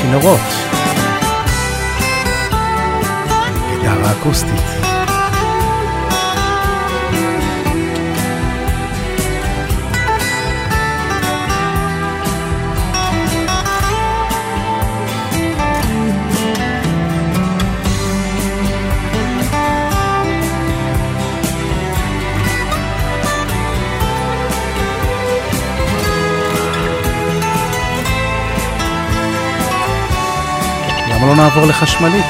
כינורות. 0.03 0.41
גדרה 3.83 4.13
אקוסטית. 4.13 4.88
למה 31.29 31.37
לא 31.37 31.43
נעבור 31.43 31.67
לחשמלית? 31.67 32.25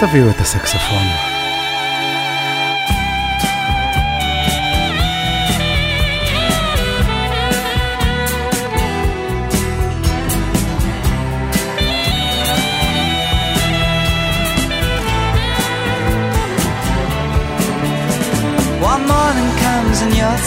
תביאו 0.00 0.30
את 0.30 0.40
הסקסופון. 0.40 1.29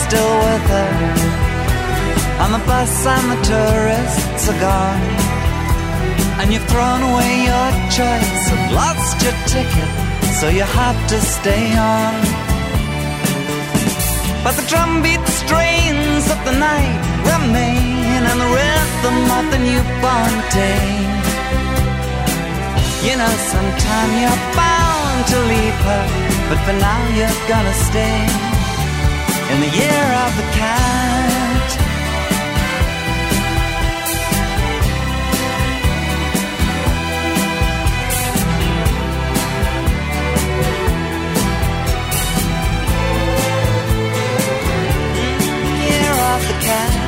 Still 0.06 0.34
with 0.46 0.66
her. 0.76 0.94
On 2.44 2.52
the 2.52 2.64
bus 2.66 3.06
and 3.06 3.26
the 3.34 3.40
tourists 3.54 4.50
are 4.52 4.60
gone. 4.60 5.06
And 6.40 6.52
you've 6.52 6.68
thrown 6.74 7.02
away 7.12 7.34
your 7.52 7.70
choice 8.00 8.44
and 8.54 8.64
lost 8.76 9.16
your 9.24 9.38
ticket, 9.54 9.92
so 10.40 10.50
you 10.50 10.66
have 10.82 11.00
to 11.12 11.18
stay 11.22 11.66
on. 11.78 12.14
But 14.44 14.54
the 14.60 14.66
drumbeat 14.68 15.24
strains 15.42 16.26
of 16.34 16.40
the 16.48 16.56
night 16.70 17.02
remain 17.32 18.22
and 18.30 18.38
the 18.44 18.52
rhythm 18.60 19.20
of 19.40 19.46
the 19.54 19.60
newborn 19.70 20.36
day. 20.52 20.86
You 23.08 23.16
know, 23.20 23.34
sometime 23.54 24.12
you're 24.22 24.44
bound 24.58 25.20
to 25.32 25.38
leave 25.52 25.80
her, 25.88 26.04
but 26.50 26.60
for 26.66 26.76
now 26.88 27.02
you're 27.18 27.40
gonna 27.48 27.76
stay 27.90 28.53
in 29.52 29.60
the 29.60 29.68
year 29.68 30.06
of 30.26 30.38
the 30.38 30.48
cat. 30.54 31.70
Year 45.88 46.14
of 46.34 46.48
the 46.48 46.58
cat. 46.66 47.03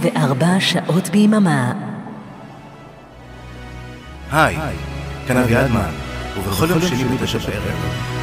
24 0.00 0.46
שעות 0.60 1.08
ביממה. 1.08 1.72
היי, 4.32 4.56
כאן 5.26 5.36
אביעד 5.36 5.70
מן, 5.70 5.90
ובכל 6.38 6.66
יום 6.70 6.80
שני 6.80 7.04
בתשע 7.04 7.38
בערב, 7.38 7.78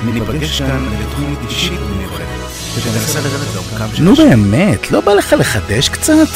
ניפגש 0.06 0.62
כאן 0.62 0.86
לתוכנית 1.00 1.40
אישית 1.50 1.80
ומיוחדת, 1.82 2.28
שתנסה 2.76 3.20
לרדת 3.22 3.56
לעומקם 3.56 3.96
של... 3.96 4.04
נו 4.04 4.16
באמת, 4.16 4.92
לא 4.92 5.02
בא 5.02 5.14
לך 5.14 5.36
לחדש 5.40 5.90
קצת? 5.90 6.28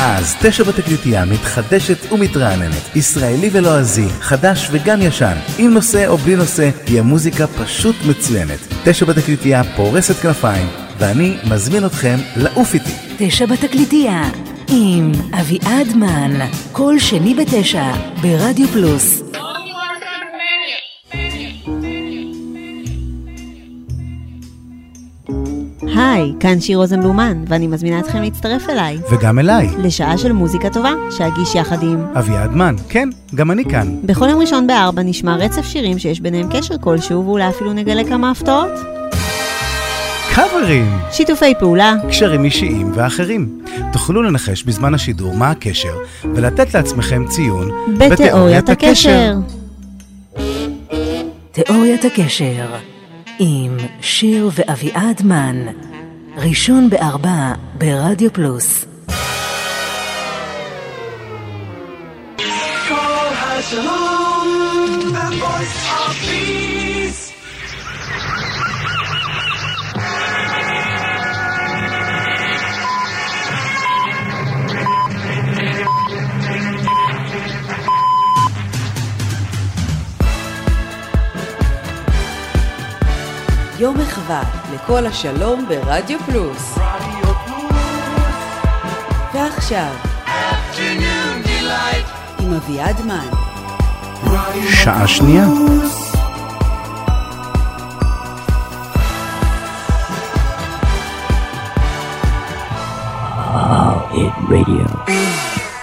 אז 0.00 0.34
תשע 0.40 0.64
בתקליטייה 0.64 1.24
מתחדשת 1.24 2.12
ומתרעננת, 2.12 2.96
ישראלי 2.96 3.50
ולועזי, 3.52 4.08
חדש 4.20 4.68
וגם 4.72 5.02
ישן, 5.02 5.36
עם 5.58 5.74
נושא 5.74 6.06
או 6.06 6.16
בלי 6.16 6.36
נושא, 6.36 6.70
תהיה 6.84 7.02
מוזיקה 7.02 7.46
פשוט 7.46 7.96
מצוינת. 8.08 8.58
תשע 8.84 9.06
בתקליטייה 9.06 9.62
פורסת 9.76 10.14
כנפיים, 10.14 10.85
ואני 10.98 11.36
מזמין 11.50 11.86
אתכם 11.86 12.16
לעוף 12.36 12.74
איתי. 12.74 12.92
תשע 13.18 13.46
בתקליטייה, 13.46 14.30
עם 14.68 15.12
אביעד 15.40 15.96
מן, 15.96 16.46
כל 16.72 16.98
שני 16.98 17.34
בתשע, 17.34 17.92
ברדיו 18.22 18.68
פלוס. 18.68 19.22
היי, 25.96 26.32
כאן 26.40 26.60
שיר 26.60 26.78
רוזנבלומן, 26.78 27.44
ואני 27.48 27.66
מזמינה 27.66 28.00
אתכם 28.00 28.22
להצטרף 28.22 28.68
אליי. 28.68 28.98
וגם 29.12 29.38
אליי, 29.38 29.68
לשעה 29.78 30.18
של 30.18 30.32
מוזיקה 30.32 30.70
טובה, 30.70 30.92
שאגיש 31.10 31.54
יחד 31.54 31.82
עם... 31.82 32.06
אביעד 32.18 32.50
מן, 32.50 32.74
כן, 32.88 33.08
גם 33.34 33.50
אני 33.50 33.64
כאן. 33.64 33.96
בכל 34.04 34.28
יום 34.28 34.40
ראשון 34.40 34.66
בארבע 34.66 35.02
נשמע 35.02 35.36
רצף 35.36 35.64
שירים 35.64 35.98
שיש 35.98 36.20
ביניהם 36.20 36.48
קשר 36.52 36.78
כלשהו, 36.78 37.26
ואולי 37.26 37.48
אפילו 37.48 37.72
נגלה 37.72 38.04
כמה 38.04 38.30
הפתעות. 38.30 38.95
קאברים! 40.36 40.98
שיתופי 41.12 41.54
פעולה, 41.58 41.94
קשרים 42.08 42.44
אישיים 42.44 42.92
ואחרים. 42.94 43.60
תוכלו 43.92 44.22
לנחש 44.22 44.62
בזמן 44.62 44.94
השידור 44.94 45.36
מה 45.36 45.50
הקשר, 45.50 45.96
ולתת 46.34 46.74
לעצמכם 46.74 47.24
ציון 47.28 47.70
בתיאוריית 47.98 48.68
הקשר. 48.68 49.34
תיאוריית 51.52 52.04
הקשר, 52.04 52.66
עם 53.38 53.76
שיר 54.00 54.50
ואביעד 54.54 55.22
מן, 55.24 55.56
ראשון 56.36 56.90
בארבע, 56.90 57.52
ברדיו 57.78 58.32
פלוס. 58.32 58.84
כל 62.88 62.94
השלום 63.32 64.36
אהבה 84.30 84.42
לקול 84.74 85.06
השלום 85.06 85.68
ברדיו 85.68 86.18
פלוס. 86.26 86.78
רדיו 86.78 87.34
פלוס. 87.44 87.80
ועכשיו, 89.34 89.92
עם 92.38 92.54
אביעד 92.54 93.00
מן. 93.00 93.28
שעה 94.70 95.08
שנייה. 95.08 95.46
Radio. 104.48 104.86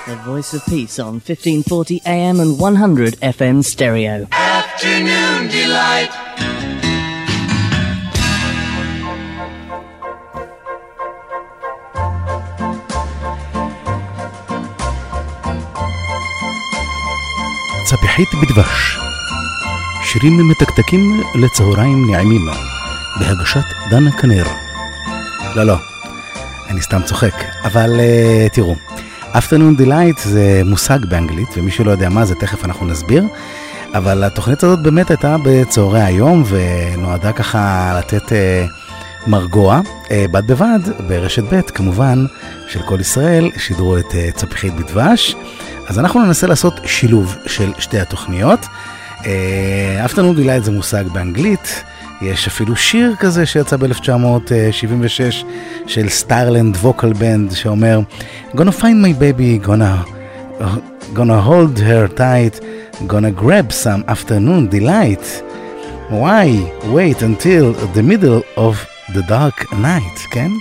The 0.07 0.17
voice 0.25 0.53
of 0.53 0.61
peace 0.65 0.97
on 0.99 1.19
1540 1.19 2.01
AM 2.05 2.39
and 2.39 2.57
100 2.57 3.19
FM 3.21 3.63
stereo. 3.63 4.27
Afternoon 4.31 5.49
Delight. 5.49 6.42
צפיחית 18.13 18.33
בדבש. 18.41 18.99
שירים 20.03 20.49
מתקתקים 20.49 21.21
לצהריים 21.35 22.11
נעימים, 22.11 22.41
בהגשת 23.19 23.63
דנה 23.89 24.11
כנר. 24.11 24.43
לא, 25.55 25.63
לא, 25.63 25.75
אני 26.69 26.81
סתם 26.81 27.01
צוחק, 27.05 27.43
אבל 27.63 27.99
uh, 27.99 28.53
תראו, 28.53 28.75
Afternoon 29.33 29.81
Delight 29.81 30.19
זה 30.23 30.61
מושג 30.65 31.05
באנגלית, 31.05 31.47
ומי 31.57 31.71
שלא 31.71 31.91
יודע 31.91 32.09
מה 32.09 32.25
זה, 32.25 32.35
תכף 32.35 32.65
אנחנו 32.65 32.85
נסביר. 32.85 33.23
אבל 33.93 34.23
התוכנית 34.23 34.63
הזאת 34.63 34.79
באמת 34.79 35.09
הייתה 35.09 35.35
בצהרי 35.43 36.01
היום, 36.01 36.43
ונועדה 36.47 37.31
ככה 37.31 37.93
לתת 37.99 38.29
uh, 38.29 39.27
מרגוע. 39.27 39.81
Uh, 40.03 40.09
בד 40.31 40.47
בבד, 40.47 40.79
ברשת 41.07 41.43
ב', 41.53 41.61
כמובן, 41.61 42.25
של 42.67 42.81
כל 42.81 42.99
ישראל, 42.99 43.51
שידרו 43.57 43.97
את 43.97 44.11
uh, 44.11 44.35
צפיחית 44.35 44.75
בדבש. 44.75 45.35
אז 45.87 45.99
אנחנו 45.99 46.25
ננסה 46.25 46.47
לעשות 46.47 46.79
שילוב 46.85 47.37
של 47.45 47.71
שתי 47.79 47.99
התוכניות. 47.99 48.59
אפטרנוד 50.05 50.35
דילייט 50.35 50.63
זה 50.63 50.71
מושג 50.71 51.07
באנגלית, 51.07 51.83
יש 52.21 52.47
אפילו 52.47 52.75
שיר 52.75 53.15
כזה 53.19 53.45
שיצא 53.45 53.77
ב-1976 53.77 55.45
של 55.87 56.09
סטארלנד 56.09 56.75
ווקל 56.75 57.13
בנד 57.13 57.51
שאומר 57.51 57.99
gonna 58.55 58.81
find 58.81 59.03
my 59.03 59.13
baby, 59.19 59.67
gonna, 59.67 60.07
gonna 61.13 61.41
hold 61.49 61.79
her 61.79 62.07
tight, 62.17 62.59
gonna 63.07 63.41
grab 63.41 63.71
some 63.71 64.03
afternoon 64.07 64.69
delight. 64.69 65.43
Why 66.09 66.47
wait 66.97 67.21
until 67.21 67.73
the 67.95 68.03
middle 68.11 68.41
of 68.57 68.75
the 69.15 69.23
dark 69.27 69.71
night, 69.71 70.17
כן? 70.31 70.51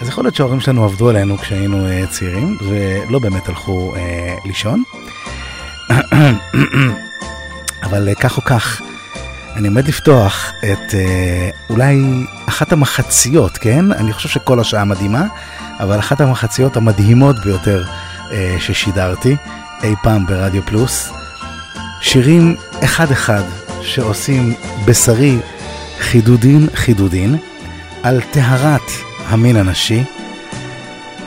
אז 0.00 0.08
יכול 0.08 0.24
להיות 0.24 0.34
שההורים 0.34 0.60
שלנו 0.60 0.84
עבדו 0.84 1.08
עלינו 1.08 1.38
כשהיינו 1.38 1.86
uh, 1.86 2.10
צעירים 2.10 2.58
ולא 2.60 3.18
באמת 3.18 3.48
הלכו 3.48 3.94
uh, 3.94 3.98
לישון. 4.46 4.82
אבל 7.82 8.08
uh, 8.12 8.20
כך 8.20 8.36
או 8.36 8.42
כך, 8.44 8.82
אני 9.56 9.68
עומד 9.68 9.88
לפתוח 9.88 10.52
את 10.72 10.90
uh, 10.90 10.94
אולי 11.70 12.02
אחת 12.48 12.72
המחציות, 12.72 13.58
כן? 13.58 13.92
אני 13.92 14.12
חושב 14.12 14.28
שכל 14.28 14.60
השעה 14.60 14.84
מדהימה, 14.84 15.24
אבל 15.80 15.98
אחת 15.98 16.20
המחציות 16.20 16.76
המדהימות 16.76 17.36
ביותר 17.44 17.84
uh, 17.84 18.32
ששידרתי 18.58 19.36
אי 19.82 19.94
פעם 20.02 20.26
ברדיו 20.26 20.62
פלוס. 20.66 21.12
שירים 22.00 22.56
אחד-אחד 22.84 23.42
שעושים 23.82 24.54
בשרי 24.84 25.38
חידודין 25.98 26.66
חידודין 26.74 27.36
על 28.02 28.20
טהרת 28.30 29.07
המין 29.28 29.56
הנשי. 29.56 30.04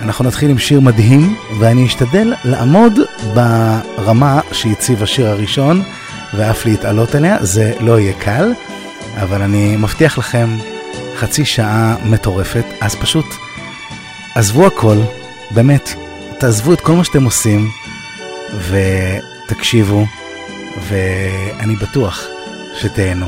אנחנו 0.02 0.26
נתחיל 0.26 0.50
עם 0.50 0.58
שיר 0.58 0.80
מדהים, 0.80 1.36
ואני 1.60 1.86
אשתדל 1.86 2.34
לעמוד 2.44 3.00
ברמה 3.34 4.40
שהציב 4.52 5.04
השיר 5.04 5.28
הראשון, 5.28 5.84
ואף 6.34 6.66
להתעלות 6.66 7.16
אליה. 7.16 7.38
זה 7.42 7.74
לא 7.80 8.00
יהיה 8.00 8.14
קל, 8.14 8.54
אבל 9.22 9.42
אני 9.42 9.76
מבטיח 9.78 10.18
לכם 10.18 10.58
חצי 11.18 11.46
שעה 11.46 11.96
מטורפת, 12.06 12.66
אז 12.82 12.96
פשוט 12.96 13.26
עזבו 14.36 14.68
הכל, 14.68 14.98
באמת, 15.52 15.94
תעזבו 16.40 16.74
את 16.74 16.82
כל 16.82 16.94
מה 16.94 17.04
שאתם 17.04 17.24
עושים, 17.24 17.70
ותקשיבו, 18.70 20.06
ואני 20.88 21.76
בטוח 21.76 22.24
שתהנו. 22.80 23.28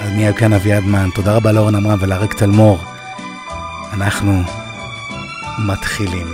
אז 0.00 0.10
נהיה 0.12 0.32
כאן 0.32 0.52
אביעד 0.52 0.84
מן, 0.84 1.08
תודה 1.14 1.36
רבה 1.36 1.52
לאורן 1.52 1.74
עמרם 1.74 1.98
ולאריק 2.00 2.34
תלמור. 2.34 2.95
אנחנו 3.96 4.42
מתחילים. 5.58 6.26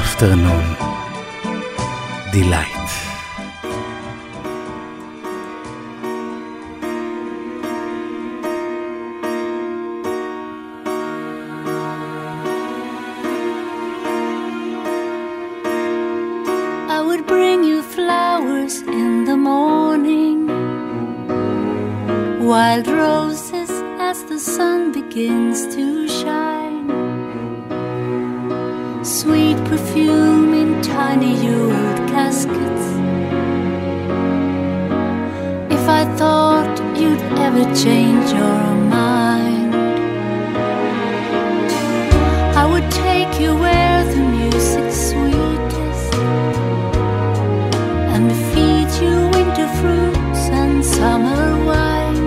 Afternoon 0.00 0.66
Delight. 2.32 2.77
Feed 48.30 48.88
you 49.02 49.14
winter 49.34 49.68
fruits 49.80 50.42
and 50.60 50.84
summer 50.84 51.44
wine. 51.64 52.22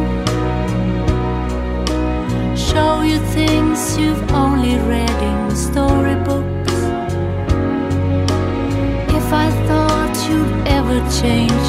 Show 2.56 3.02
you 3.02 3.20
things 3.38 3.98
you've 3.98 4.24
only 4.32 4.76
read 4.92 5.18
in 5.32 5.56
storybooks. 5.56 6.74
If 9.18 9.28
I 9.46 9.48
thought 9.68 10.16
you'd 10.28 10.68
ever 10.78 10.98
change 11.22 11.61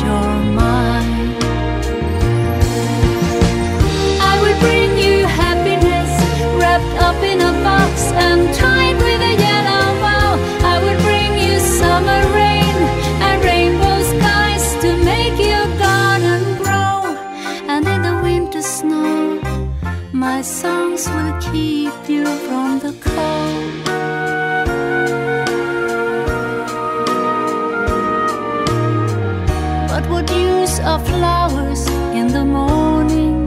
are 30.93 31.05
flowers 31.07 31.88
in 32.18 32.26
the 32.26 32.45
morning 32.45 33.47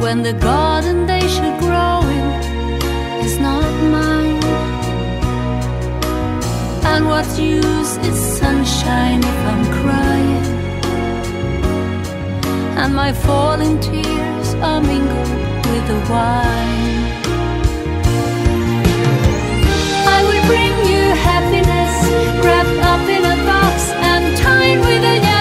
when 0.00 0.22
the 0.22 0.32
garden 0.32 1.06
they 1.06 1.26
should 1.34 1.56
grow 1.64 2.00
in 2.18 2.28
is 3.26 3.38
not 3.38 3.70
mine? 3.96 4.42
And 6.92 7.02
what 7.12 7.28
use 7.38 7.92
is 8.08 8.18
sunshine 8.40 9.20
if 9.32 9.38
I'm 9.50 9.64
crying? 9.80 10.46
And 12.80 12.94
my 12.94 13.12
falling 13.12 13.78
tears 13.80 14.48
are 14.68 14.80
mingled 14.80 15.30
with 15.68 15.84
the 15.90 16.00
wine. 16.12 17.04
I 20.16 20.18
will 20.28 20.44
bring 20.52 20.74
you 20.90 21.02
happiness 21.28 21.94
wrapped 22.46 22.80
up 22.92 23.04
in 23.16 23.22
a 23.34 23.36
box 23.44 23.90
and 24.10 24.36
tied 24.38 24.80
with 24.80 25.04
a 25.04 25.33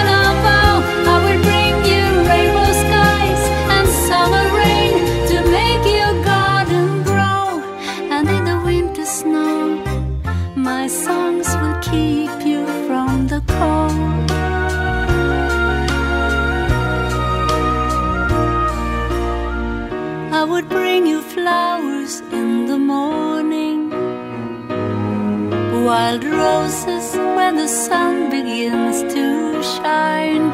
wild 25.84 26.24
roses 26.24 27.14
when 27.36 27.58
the 27.58 27.68
sun 27.68 28.30
begins 28.30 29.02
to 29.14 29.62
shine, 29.62 30.53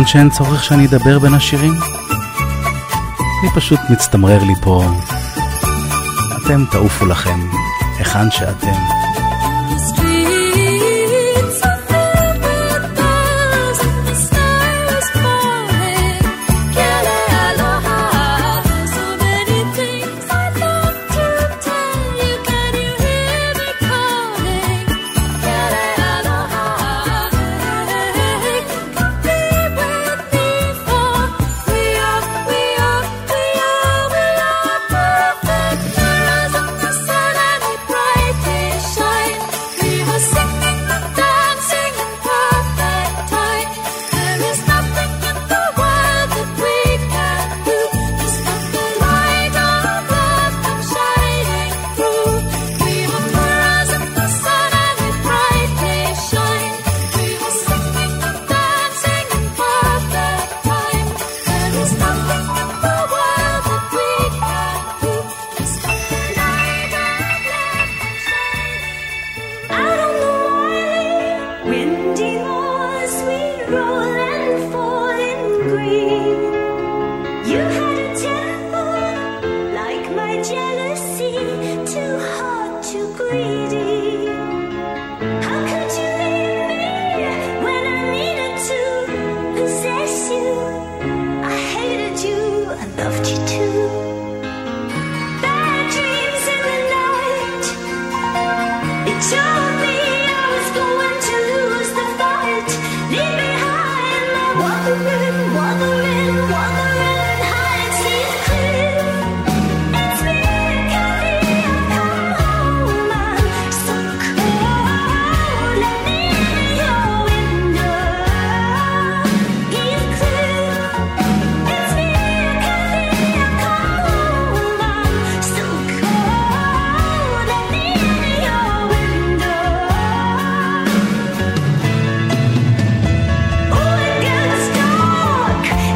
נכון 0.00 0.12
שאין 0.12 0.30
צורך 0.30 0.64
שאני 0.64 0.86
אדבר 0.86 1.18
בין 1.18 1.34
השירים? 1.34 1.72
אני 3.42 3.50
פשוט 3.54 3.80
מצטמרר 3.90 4.44
לי 4.44 4.54
פה. 4.62 4.84
אתם 6.36 6.64
תעופו 6.70 7.06
לכם, 7.06 7.40
היכן 7.98 8.30
שאתם. 8.30 8.99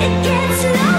It 0.04 0.22
gets 0.22 0.64
lost. 0.64 0.93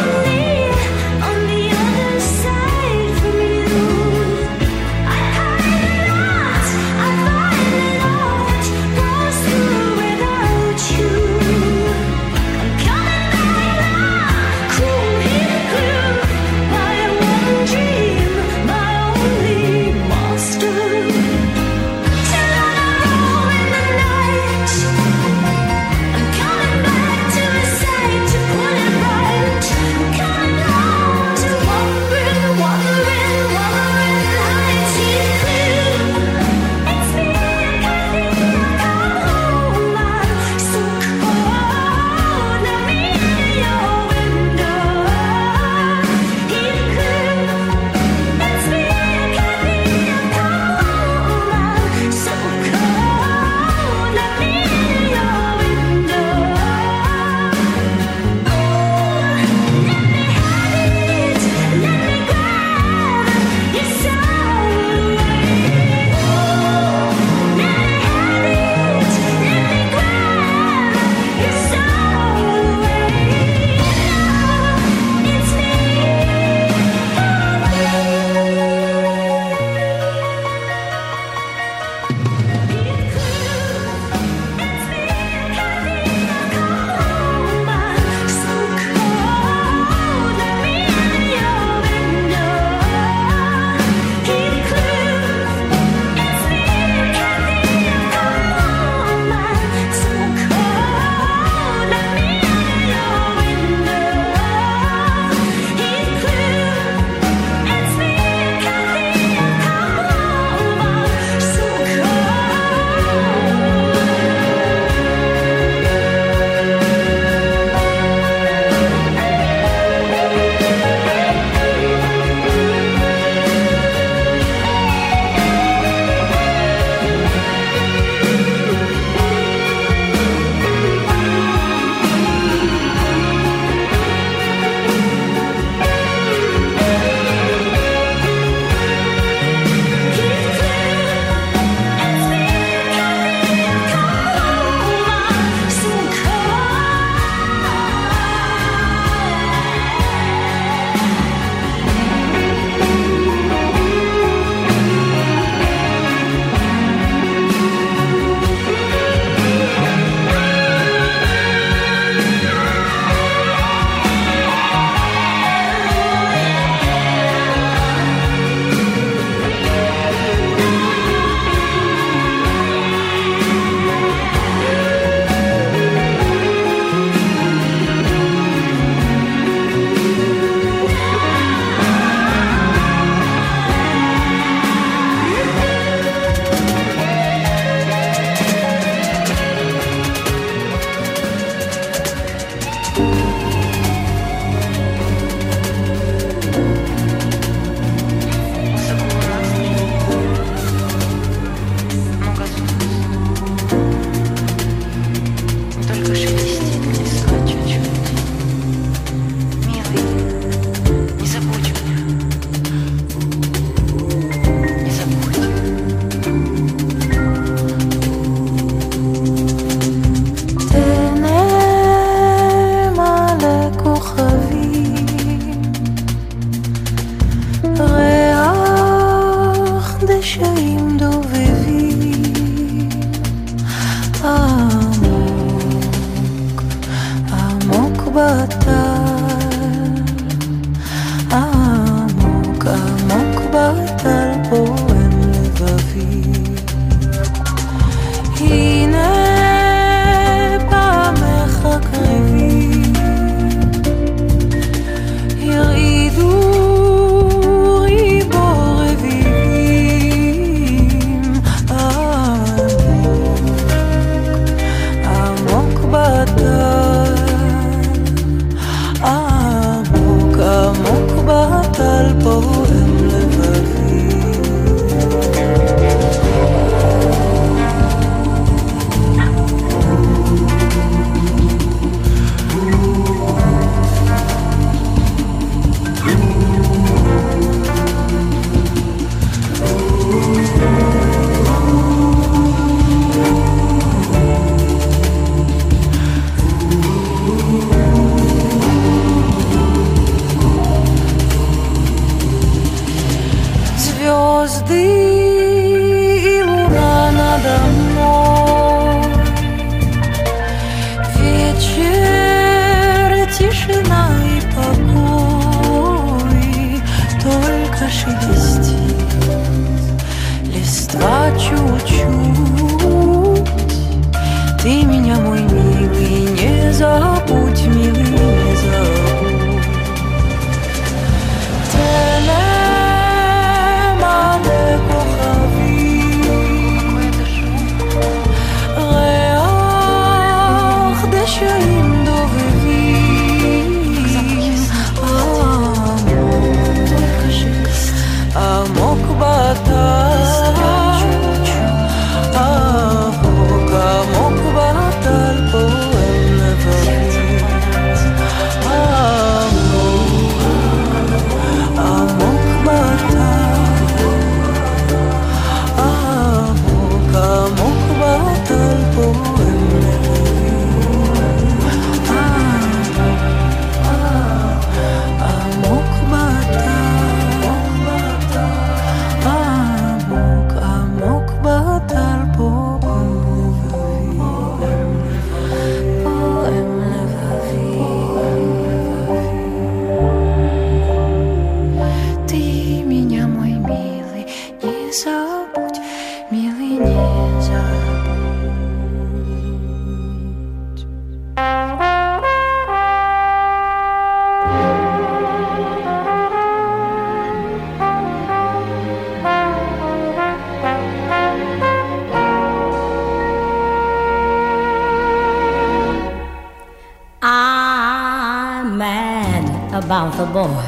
Boy. 420.36 420.68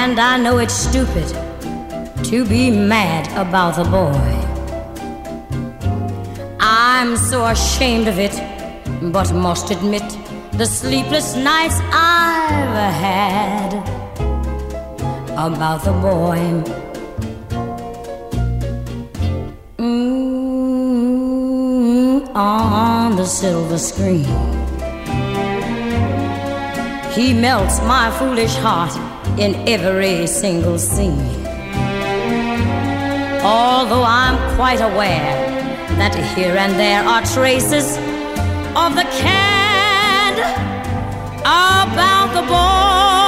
And 0.00 0.20
I 0.20 0.38
know 0.38 0.58
it's 0.58 0.78
stupid 0.88 1.26
to 2.30 2.44
be 2.46 2.70
mad 2.70 3.24
about 3.44 3.74
the 3.80 3.86
boy. 4.00 4.30
I'm 6.60 7.16
so 7.16 7.46
ashamed 7.46 8.06
of 8.06 8.20
it, 8.20 8.36
but 9.12 9.32
must 9.32 9.72
admit 9.72 10.06
the 10.52 10.66
sleepless 10.66 11.34
nights 11.34 11.80
I've 11.90 12.94
had 13.06 13.72
about 15.48 15.82
the 15.82 15.94
boy. 16.10 16.38
Mm, 19.78 21.08
on 22.36 23.16
the 23.16 23.26
silver 23.26 23.78
screen. 23.78 24.67
He 27.18 27.34
melts 27.34 27.80
my 27.80 28.12
foolish 28.16 28.54
heart 28.54 28.94
in 29.40 29.56
every 29.68 30.28
single 30.28 30.78
scene. 30.78 31.18
Although 33.42 34.04
I'm 34.04 34.38
quite 34.54 34.80
aware 34.80 35.34
that 35.98 36.14
here 36.36 36.56
and 36.56 36.78
there 36.78 37.02
are 37.02 37.22
traces 37.22 37.96
of 38.76 38.94
the 38.94 39.02
cad 39.18 40.38
about 41.42 42.34
the 42.34 42.46
boy. 42.46 43.27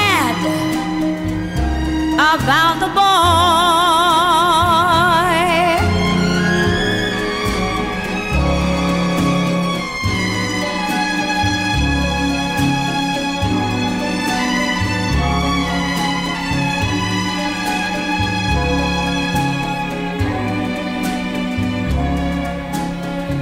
about 2.33 2.79
the 2.79 2.87
boy. 2.87 3.01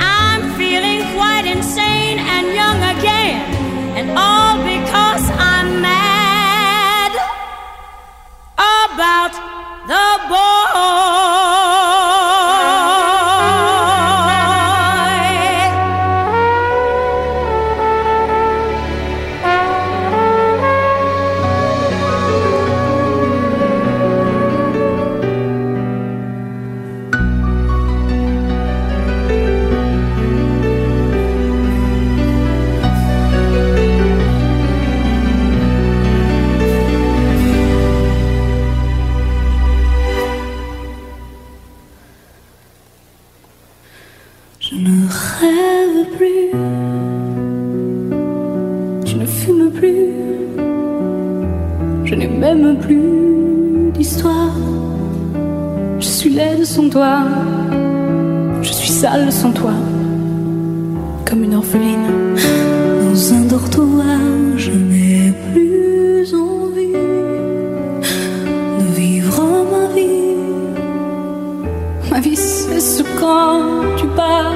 I'm 0.01 0.41
feeling 0.57 1.01
quite 1.13 1.45
insane 1.45 2.17
and 2.17 2.47
young 2.55 2.81
again, 2.97 3.53
and 3.97 4.17
all 4.17 4.57
because 4.63 4.78
the 9.89 9.95
boy. 10.29 10.48
Toi, 56.89 57.19
je 58.61 58.71
suis 58.73 58.89
sale 58.89 59.31
sans 59.31 59.51
toi, 59.51 59.73
comme 61.25 61.43
une 61.43 61.55
orpheline 61.55 62.35
dans 63.03 63.33
un 63.33 63.41
dortoir. 63.41 64.19
Je 64.57 64.71
n'ai 64.71 65.31
plus 65.51 66.33
envie 66.33 66.93
de 68.79 68.85
vivre 68.95 69.41
ma 69.71 69.93
vie. 69.93 70.35
Ma 72.09 72.19
vie 72.19 72.35
cesse 72.35 73.03
quand 73.19 73.61
tu 73.97 74.07
pars. 74.07 74.53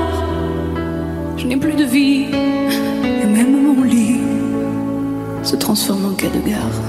Je 1.37 1.45
n'ai 1.45 1.57
plus 1.57 1.73
de 1.73 1.83
vie. 1.83 2.27
Et 3.21 3.25
même 3.25 3.61
mon 3.63 3.83
lit 3.83 4.21
se 5.43 5.55
transforme 5.55 6.05
en 6.05 6.13
quai 6.13 6.27
de 6.29 6.49
gare. 6.49 6.82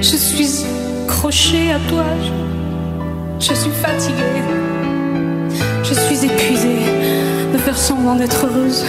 Je 0.00 0.16
suis 0.16 0.64
accrochée 1.04 1.72
à 1.72 1.78
toi, 1.90 2.04
je, 3.38 3.52
suis 3.52 3.70
fatiguée, 3.70 4.42
je 5.82 5.92
suis 5.92 6.24
épuisée 6.24 6.80
de 7.52 7.58
faire 7.58 7.76
semblant 7.76 8.14
d'être 8.14 8.46
heureuse. 8.46 8.82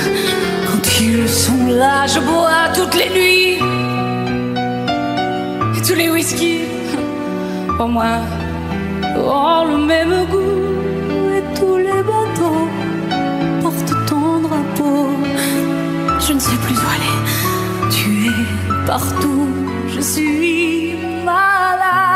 Quand 0.67 1.01
ils 1.01 1.27
sont 1.27 1.67
là, 1.67 2.07
je 2.07 2.19
bois 2.21 2.69
toutes 2.73 2.95
les 2.95 3.09
nuits 3.09 3.59
et 5.77 5.81
tous 5.85 5.95
les 5.95 6.09
whisky. 6.09 6.59
Pour 7.77 7.89
moi, 7.89 8.19
ont 9.17 9.65
le 9.65 9.77
même 9.85 10.25
goût 10.31 11.35
et 11.35 11.43
tous 11.59 11.75
les 11.75 12.01
bateaux 12.11 12.69
portent 13.61 14.07
ton 14.07 14.39
drapeau. 14.39 15.09
Je 16.25 16.31
ne 16.31 16.39
sais 16.39 16.55
plus 16.65 16.75
où 16.75 16.87
aller, 16.95 17.48
partout, 18.85 19.47
je 19.87 20.01
suis 20.01 20.95
malade, 21.23 22.08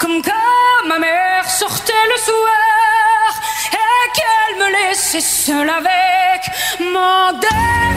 comme 0.00 0.20
quand 0.22 0.88
ma 0.88 0.98
mère 0.98 1.48
sortait 1.48 1.92
le 2.12 2.18
soir 2.20 3.30
et 3.72 4.10
qu'elle 4.16 4.54
me 4.60 4.68
laissait 4.76 5.20
seule 5.20 5.70
avec 5.70 6.40
mon 6.80 7.32
désespoir. 7.32 7.87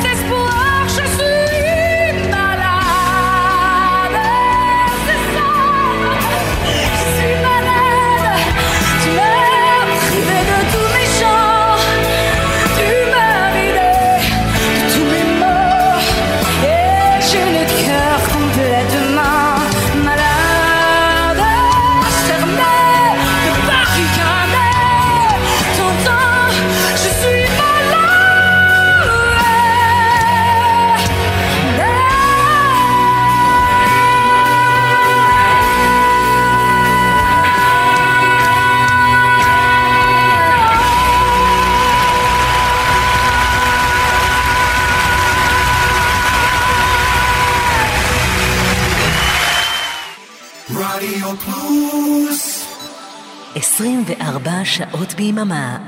שעות 54.65 55.15
ביממה 55.15 55.79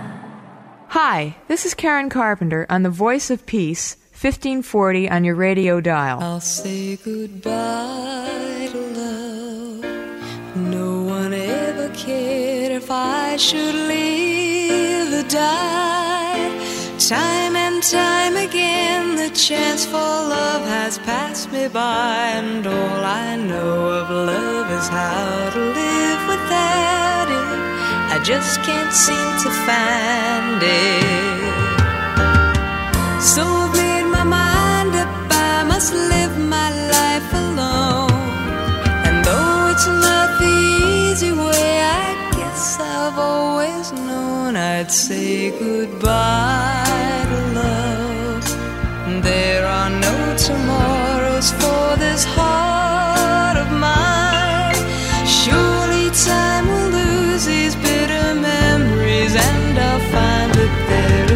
Hi, 0.91 1.35
this 1.49 1.67
is 1.67 1.75
Karen 1.75 2.09
Carpenter 2.09 2.65
on 2.71 2.83
The 2.83 2.89
Voice 2.89 3.29
of 3.35 3.45
Peace, 3.45 3.97
1540 4.13 5.11
on 5.11 5.23
your 5.23 5.35
radio 5.35 5.83
dial. 5.83 6.19
I'll 6.23 6.41
say 6.41 6.97
goodbye 6.97 8.69
to 8.73 8.81
love. 9.01 9.85
No 10.57 11.03
one 11.03 11.35
ever 11.35 11.89
cared 11.91 12.73
if 12.73 12.91
I 12.91 13.37
should 13.37 13.75
live 13.95 15.09
or 15.21 15.29
die. 15.29 16.49
Time 16.99 17.55
and 17.67 17.83
time 17.83 18.37
again, 18.49 19.17
the 19.17 19.31
chance 19.47 19.85
for 19.85 20.09
love 20.37 20.65
has 20.77 20.95
passed 21.11 21.53
me 21.53 21.69
by, 21.69 22.17
and 22.41 22.67
all 22.67 23.05
I 23.25 23.37
know 23.37 23.75
of 24.01 24.09
love 24.09 24.69
is 24.79 24.89
how 24.89 25.51
to 25.57 25.63
live 25.81 26.23
without 26.33 27.29
it. 27.41 27.72
Just 28.24 28.64
can't 28.64 28.94
seem 28.94 29.32
to 29.44 29.50
find 29.68 30.62
it. 30.64 31.44
So 33.22 33.44
I've 33.44 33.74
made 33.76 34.08
my 34.18 34.24
mind 34.24 34.96
up, 34.96 35.10
I 35.30 35.66
must 35.68 35.92
live 35.94 36.38
my 36.38 36.70
life 36.96 37.30
alone. 37.34 38.12
And 39.06 39.26
though 39.26 39.72
it's 39.72 39.88
not 39.88 40.40
the 40.40 40.56
easy 41.12 41.34
way, 41.34 41.82
I 41.82 42.32
guess 42.38 42.80
I've 42.80 43.20
always 43.20 43.92
known 43.92 44.56
I'd 44.56 44.90
say 44.90 45.52
goodbye 45.60 47.26
to 47.30 47.40
love. 47.60 48.46
There 49.22 49.66
are 49.68 49.90
no 49.90 50.18
tomorrows 50.38 51.52
for 51.52 51.98
this 51.98 52.24
heart 52.24 52.43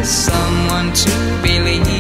someone 0.08 0.94
to 0.94 1.10
believe 1.44 1.97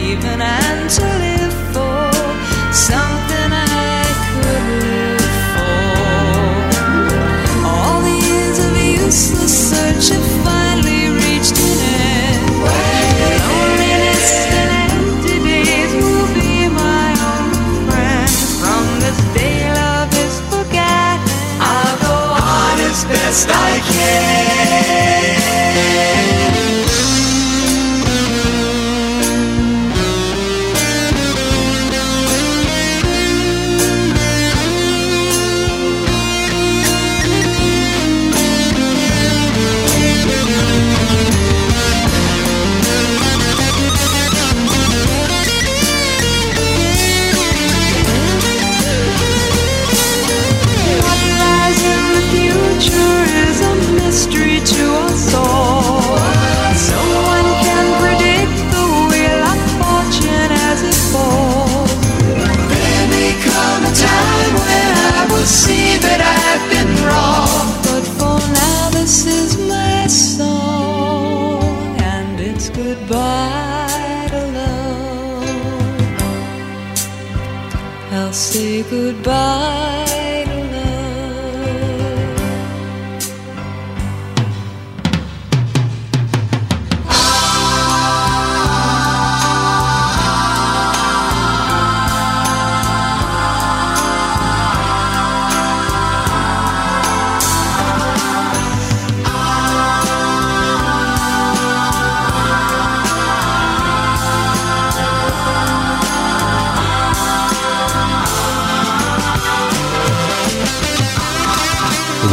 白 79.27 79.76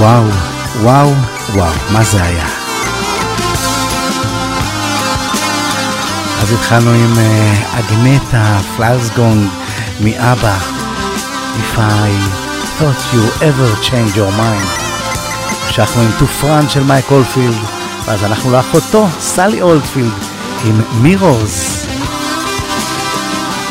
וואו, 0.04 0.24
וואו, 0.82 1.12
וואו, 1.54 1.72
מה 1.92 2.04
זה 2.04 2.22
היה? 2.22 2.46
אז 6.42 6.52
התחלנו 6.52 6.90
עם 6.90 7.12
uh, 7.14 7.78
אגנטה 7.78 8.58
פלאוסגונג 8.76 9.48
מאבא. 10.00 10.56
If 11.56 11.78
I 11.78 12.10
thought 12.78 13.14
you 13.14 13.42
ever 13.42 13.84
change 13.84 14.16
your 14.16 14.38
mind. 14.38 14.68
המשכנו 15.66 16.02
עם 16.02 16.10
תופרן 16.18 16.68
של 16.68 16.82
מייק 16.82 17.10
אולפילד, 17.10 17.58
ואז 18.04 18.22
הלכנו 18.22 18.52
לאחותו, 18.52 19.06
סלי 19.20 19.62
אולדפילד, 19.62 20.12
עם 20.64 20.80
מירורס. 21.00 21.86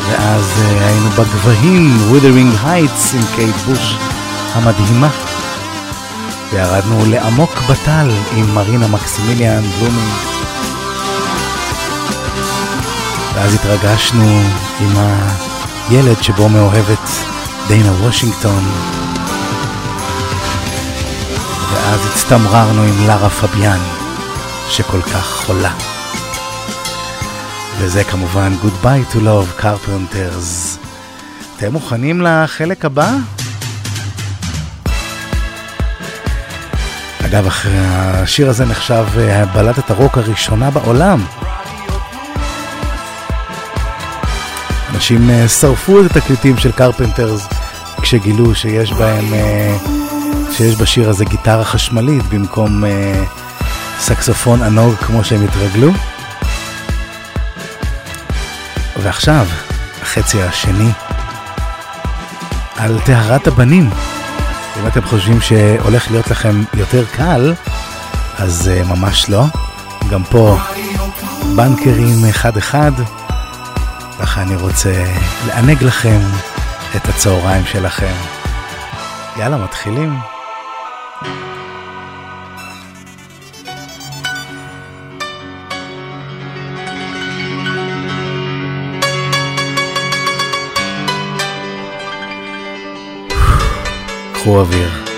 ואז 0.08 0.52
uh, 0.56 0.82
היינו 0.84 1.10
בגבהים, 1.10 1.96
ווית'רינג 2.10 2.54
הייטס 2.64 3.14
עם 3.14 3.22
קייט 3.36 3.56
בוש 3.56 3.96
המדהימה. 4.54 5.33
וירדנו 6.54 7.04
לעמוק 7.06 7.58
בטל 7.70 8.10
עם 8.36 8.54
מרינה 8.54 8.88
מקסימיליאן 8.88 9.62
בלומינג. 9.62 10.12
ואז 13.34 13.54
התרגשנו 13.54 14.40
עם 14.80 14.92
הילד 15.88 16.22
שבו 16.22 16.48
מאוהבת 16.48 17.10
דיינה 17.68 17.92
וושינגטון. 17.92 18.64
ואז 21.72 22.00
הצטמררנו 22.06 22.82
עם 22.82 23.06
לרה 23.06 23.30
פביאן, 23.30 23.80
שכל 24.68 25.02
כך 25.02 25.44
חולה. 25.46 25.72
וזה 27.78 28.04
כמובן 28.04 28.52
Goodbye 28.62 29.14
to 29.14 29.16
Love 29.16 29.62
Carpenters. 29.62 30.78
אתם 31.56 31.72
מוכנים 31.72 32.20
לחלק 32.20 32.84
הבא? 32.84 33.10
אגב, 37.34 37.48
השיר 37.74 38.50
הזה 38.50 38.64
נחשב 38.64 39.04
אה, 39.18 39.46
בלדת 39.46 39.90
הרוק 39.90 40.18
הראשונה 40.18 40.70
בעולם. 40.70 41.24
אנשים 44.94 45.30
אה, 45.30 45.48
שרפו 45.48 46.00
את 46.00 46.16
התקליטים 46.16 46.58
של 46.58 46.72
קרפנטרס 46.72 47.46
כשגילו 48.02 48.54
שיש 48.54 48.92
בהם, 48.92 49.34
אה, 49.34 49.76
שיש 50.52 50.80
בשיר 50.80 51.08
הזה 51.08 51.24
גיטרה 51.24 51.64
חשמלית 51.64 52.22
במקום 52.22 52.84
סקסופון 53.98 54.62
ענוג 54.62 54.94
כמו 54.94 55.24
שהם 55.24 55.44
התרגלו. 55.44 55.92
ועכשיו, 59.02 59.46
החצי 60.02 60.42
השני, 60.42 60.90
על 62.76 62.98
טהרת 63.04 63.46
הבנים. 63.46 63.90
אם 64.84 64.88
אתם 64.88 65.02
חושבים 65.02 65.40
שהולך 65.40 66.10
להיות 66.10 66.30
לכם 66.30 66.62
יותר 66.74 67.04
קל, 67.16 67.54
אז 68.38 68.70
uh, 68.70 68.88
ממש 68.88 69.30
לא. 69.30 69.44
גם 70.10 70.22
פה 70.24 70.58
בנקרים 71.56 72.24
אחד-אחד. 72.30 72.92
ככה 74.20 74.42
אני 74.42 74.56
רוצה 74.56 75.04
לענג 75.46 75.84
לכם 75.84 76.20
את 76.96 77.08
הצהריים 77.08 77.66
שלכם. 77.66 78.14
יאללה, 79.36 79.56
מתחילים. 79.56 80.33
rojo. 94.44 95.13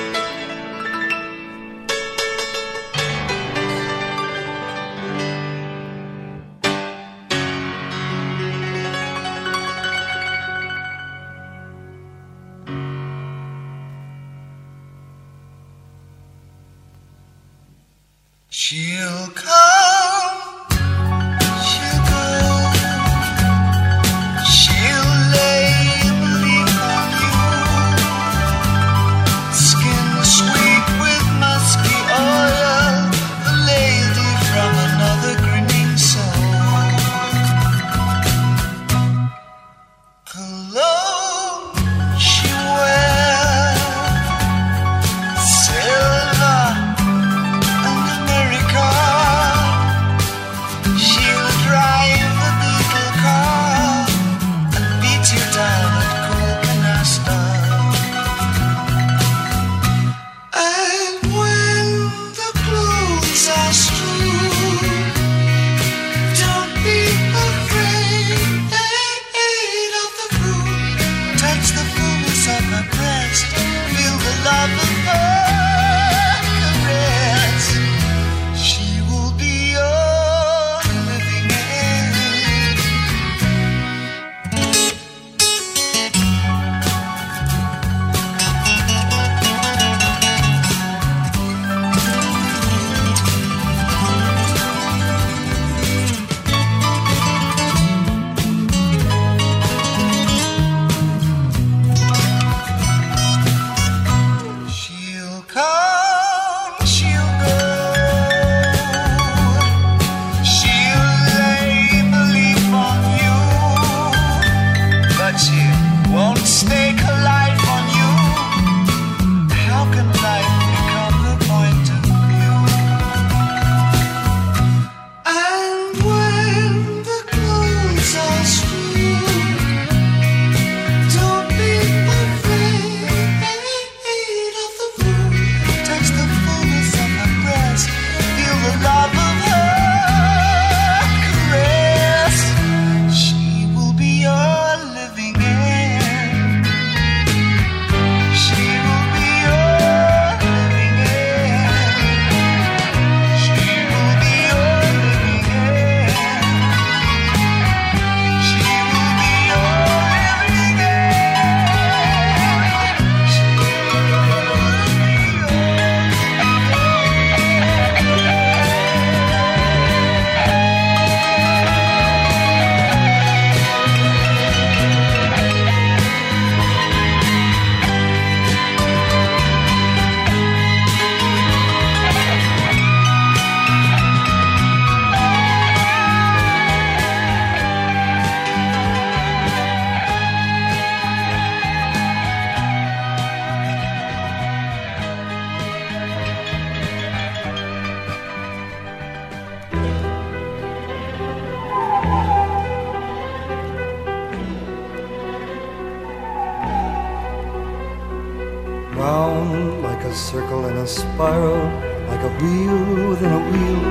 Circle 210.17 210.67
in 210.67 210.77
a 210.79 210.87
spiral, 210.87 211.63
like 212.09 212.21
a 212.21 212.33
wheel 212.41 213.11
within 213.11 213.33
a 213.33 213.43
wheel, 213.51 213.83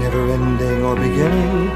never 0.00 0.32
ending 0.32 0.82
or 0.82 0.96
beginning 0.96 1.68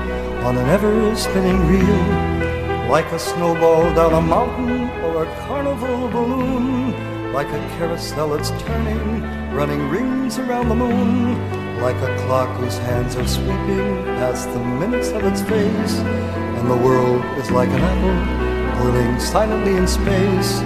on 0.42 0.56
an 0.56 0.68
ever 0.70 1.14
spinning 1.14 1.60
reel. 1.68 2.90
Like 2.90 3.10
a 3.12 3.18
snowball 3.18 3.94
down 3.94 4.14
a 4.14 4.20
mountain 4.20 4.88
or 5.04 5.24
a 5.24 5.26
carnival 5.46 6.08
balloon, 6.08 7.32
like 7.32 7.48
a 7.48 7.60
carousel 7.76 8.30
that's 8.30 8.50
turning, 8.62 9.22
running 9.54 9.88
rings 9.90 10.38
around 10.38 10.68
the 10.70 10.74
moon. 10.74 11.34
Like 11.80 11.96
a 11.96 12.16
clock 12.24 12.48
whose 12.58 12.78
hands 12.78 13.16
are 13.16 13.26
sweeping 13.26 14.04
past 14.16 14.50
the 14.52 14.60
minutes 14.60 15.10
of 15.10 15.24
its 15.24 15.42
face, 15.42 15.98
and 16.58 16.70
the 16.70 16.76
world 16.76 17.22
is 17.36 17.50
like 17.50 17.68
an 17.68 17.80
apple 17.80 18.82
whirling 18.82 19.20
silently 19.20 19.76
in 19.76 19.86
space, 19.86 20.62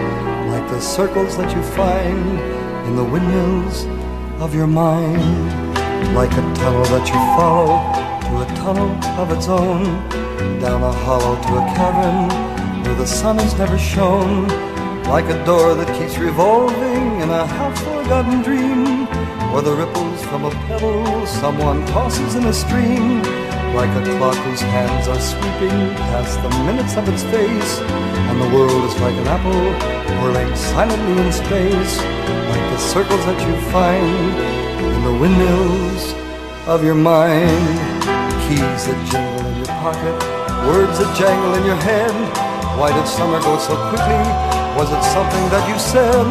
like 0.53 0.69
the 0.71 0.81
circles 0.81 1.37
that 1.37 1.55
you 1.55 1.63
find 1.63 2.58
in 2.89 2.97
the 2.97 3.05
windmills 3.05 3.85
of 4.41 4.55
your 4.55 4.67
mind, 4.67 5.21
like 6.15 6.33
a 6.33 6.45
tunnel 6.55 6.85
that 6.85 7.07
you 7.07 7.21
follow 7.37 7.77
to 8.25 8.33
a 8.45 8.57
tunnel 8.57 8.91
of 9.21 9.31
its 9.31 9.47
own, 9.47 9.85
down 10.59 10.83
a 10.83 10.93
hollow 11.05 11.35
to 11.37 11.51
a 11.61 11.65
cavern 11.77 12.83
where 12.83 12.95
the 12.95 13.07
sun 13.07 13.37
has 13.37 13.53
never 13.59 13.77
shone, 13.77 14.49
like 15.05 15.27
a 15.27 15.45
door 15.45 15.75
that 15.75 15.89
keeps 15.99 16.17
revolving 16.17 17.21
in 17.21 17.29
a 17.29 17.47
half-forgotten 17.47 18.41
dream, 18.41 19.07
or 19.53 19.61
the 19.61 19.75
ripples 19.75 20.23
from 20.25 20.47
a 20.47 20.51
pebble 20.67 21.27
someone 21.27 21.85
tosses 21.89 22.37
in 22.37 22.45
a 22.47 22.55
stream, 22.55 23.21
like 23.75 23.91
a 23.97 24.03
clock 24.19 24.37
whose 24.47 24.61
hands 24.61 25.09
are 25.09 25.21
sweeping 25.21 25.79
past 26.11 26.41
the 26.43 26.51
minutes 26.65 26.97
of 26.97 27.09
its 27.09 27.23
face, 27.25 27.81
and 27.81 28.41
the 28.41 28.51
world 28.57 28.85
is 28.85 28.95
like 29.01 29.15
an 29.15 29.27
apple 29.27 29.69
whirling 30.21 30.55
silently 30.57 31.23
in 31.23 31.33
space, 31.33 31.99
like 32.51 32.65
the 32.73 32.79
circles 32.79 33.25
that 33.27 33.39
you 33.47 33.55
find 33.71 34.35
in 34.95 35.05
the 35.05 35.15
windmills 35.21 36.15
of 36.67 36.85
your 36.85 36.95
mind. 36.95 37.79
Keys 38.47 38.87
that 38.89 39.01
jingle 39.11 39.47
in 39.47 39.57
your 39.59 39.73
pocket, 39.85 40.17
words 40.67 40.99
that 40.99 41.11
jangle 41.17 41.55
in 41.55 41.65
your 41.65 41.81
head. 41.83 42.13
Why 42.79 42.93
did 42.93 43.07
summer 43.07 43.41
go 43.41 43.59
so 43.59 43.75
quickly? 43.89 44.23
Was 44.79 44.91
it 44.91 45.03
something 45.13 45.45
that 45.51 45.69
you 45.69 45.79
said? 45.79 46.27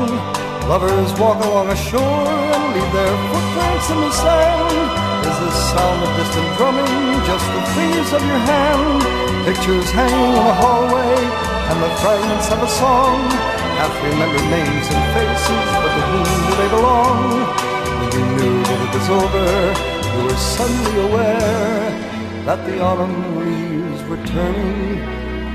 Lovers 0.68 1.11
walk 1.19 1.43
along 1.43 1.69
a 1.69 1.76
shore 1.76 2.01
and 2.01 2.64
leave 2.76 2.91
their 2.93 3.15
footprints 3.31 3.89
in 3.89 3.99
the 4.01 4.11
sand. 4.11 5.06
Is 5.27 5.39
the 5.39 5.51
sound 5.51 5.99
of 6.07 6.15
distant 6.15 6.49
drumming 6.55 7.19
just 7.27 7.45
the 7.51 7.63
fingers 7.75 8.13
of 8.13 8.23
your 8.23 8.41
hand? 8.47 9.03
Pictures 9.43 9.91
hanging 9.91 10.23
in 10.23 10.45
the 10.47 10.55
hallway 10.61 11.19
and 11.67 11.77
the 11.83 11.91
fragments 11.99 12.47
of 12.49 12.63
a 12.63 12.71
song. 12.81 13.19
Half 13.75 13.91
remembered 14.07 14.47
names 14.47 14.87
and 14.87 15.03
faces, 15.11 15.67
but 15.83 15.91
to 15.95 16.01
whom 16.09 16.29
do 16.47 16.53
they 16.61 16.69
belong? 16.77 17.19
When 17.99 18.09
you 18.15 18.23
knew 18.37 18.57
that 18.69 18.79
it 18.85 18.91
was 18.95 19.07
over, 19.19 19.47
you 20.15 20.21
were 20.27 20.39
suddenly 20.55 20.95
aware 21.07 21.91
that 22.47 22.65
the 22.65 22.79
autumn 22.79 23.17
leaves 23.43 24.01
were 24.07 24.23
turning 24.27 25.03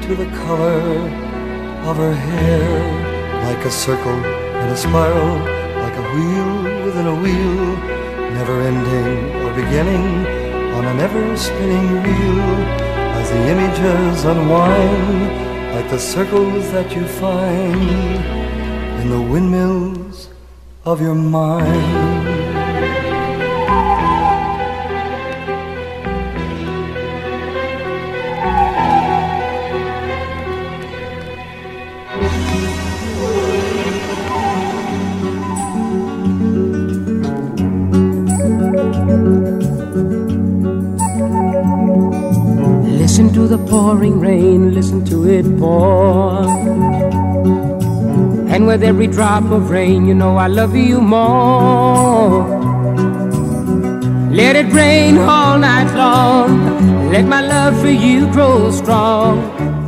to 0.05 0.15
the 0.15 0.29
color 0.45 0.85
of 1.89 1.97
her 1.97 2.15
hair. 2.15 2.69
Like 3.49 3.65
a 3.65 3.71
circle 3.71 4.21
in 4.63 4.69
a 4.69 4.77
spiral, 4.77 5.39
like 5.81 5.97
a 5.97 6.07
wheel 6.13 6.85
within 6.85 7.07
a 7.07 7.17
wheel, 7.25 8.02
never 8.43 8.61
ending 8.63 9.41
or 9.41 9.55
beginning 9.55 10.27
on 10.75 10.85
an 10.85 10.99
ever 10.99 11.37
spinning 11.37 12.03
reel 12.03 12.41
as 13.19 13.31
the 13.31 13.43
images 13.55 14.25
unwind 14.25 15.75
like 15.75 15.89
the 15.91 15.99
circles 15.99 16.73
that 16.73 16.91
you 16.93 17.07
find 17.07 17.89
in 19.01 19.11
the 19.11 19.21
windmills 19.33 20.29
of 20.85 21.01
your 21.01 21.15
mind. 21.15 22.22
Pouring 43.93 44.21
rain, 44.21 44.73
listen 44.73 45.05
to 45.05 45.29
it 45.29 45.45
pour. 45.59 46.47
And 48.49 48.67
with 48.67 48.83
every 48.83 49.07
drop 49.07 49.45
of 49.51 49.69
rain, 49.69 50.07
you 50.07 50.15
know 50.15 50.39
I 50.39 50.47
love 50.47 50.75
you 50.75 50.99
more. 50.99 52.49
Let 54.31 54.57
it 54.57 54.73
rain 54.73 55.19
all 55.19 55.59
night 55.59 55.95
long. 55.95 57.11
Let 57.13 57.27
my 57.27 57.43
love 57.43 57.79
for 57.83 57.91
you 57.91 58.33
grow 58.33 58.71
strong. 58.71 59.37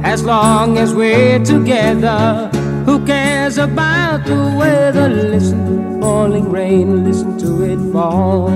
As 0.05 0.23
long 0.23 0.77
as 0.77 0.93
we're 0.93 1.43
together, 1.43 2.51
who 2.85 3.07
cares 3.07 3.57
about 3.57 4.27
the 4.27 4.55
weather? 4.59 5.09
Listen 5.09 5.61
to 5.65 6.01
falling 6.01 6.51
rain, 6.51 7.05
listen 7.05 7.39
to 7.39 7.51
it 7.73 7.81
fall. 7.91 8.51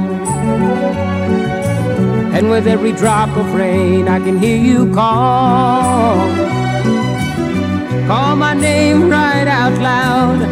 And 2.39 2.51
with 2.51 2.69
every 2.69 2.93
drop 2.93 3.37
of 3.37 3.53
rain, 3.53 4.07
I 4.07 4.21
can 4.21 4.39
hear 4.39 4.57
you 4.57 4.95
call. 4.95 6.17
Call 8.07 8.37
my 8.37 8.55
name 8.55 9.11
right 9.11 9.49
out 9.49 9.77
loud. 9.83 10.43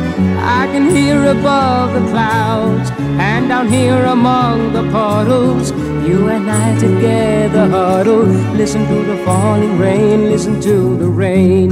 I 0.61 0.67
can 0.73 0.91
hear 0.91 1.27
above 1.27 1.93
the 1.95 2.01
clouds 2.11 2.91
and 3.21 3.49
down 3.49 3.69
here 3.69 4.05
among 4.05 4.73
the 4.73 4.83
puddles. 4.91 5.71
You 6.05 6.27
and 6.27 6.51
I 6.51 6.77
together 6.77 7.69
huddle. 7.69 8.25
Listen 8.61 8.85
to 8.89 9.05
the 9.05 9.25
falling 9.25 9.79
rain, 9.79 10.29
listen 10.29 10.61
to 10.63 10.97
the 10.97 11.07
rain. 11.07 11.71